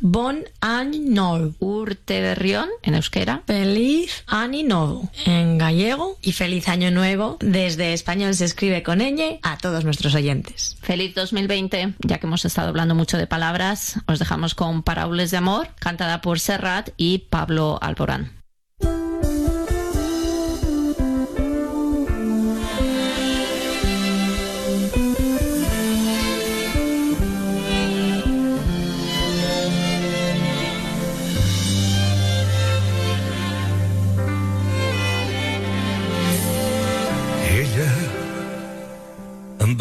[0.00, 1.54] Bon any nou.
[1.58, 3.42] Urte berrión en euskera.
[3.46, 9.38] Feliz año nuevo en gallego y feliz año nuevo desde español se escribe con ñ
[9.42, 10.76] a todos nuestros oyentes.
[10.80, 15.38] Feliz 2020, ya que hemos estado hablando mucho de palabras, os dejamos con Paraules de
[15.38, 18.35] Amor, cantada por Serrat y Pablo Alborán.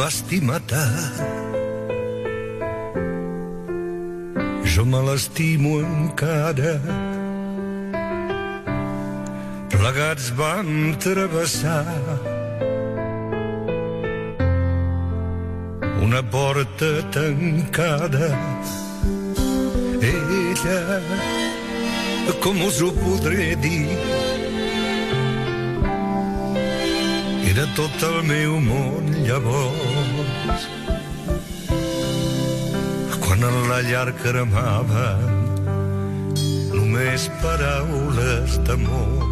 [0.07, 1.19] Estimar tant.
[4.75, 6.75] Jo me l'estimo encara.
[9.71, 11.85] Plegats vam travessar
[16.05, 18.29] una porta tancada.
[20.01, 20.81] Ella,
[22.43, 23.87] com us ho podré dir,
[27.51, 30.65] era tot el meu món llavors.
[33.21, 35.07] Quan en la llar cremava
[36.73, 39.31] només paraules d'amor.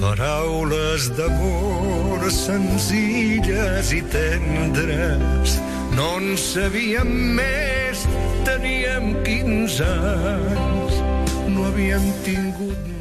[0.00, 5.58] Paraules d'amor senzilles i tendres.
[5.96, 8.06] No en sabíem més,
[8.48, 10.98] teníem 15 anys.
[11.54, 12.93] No havíem tingut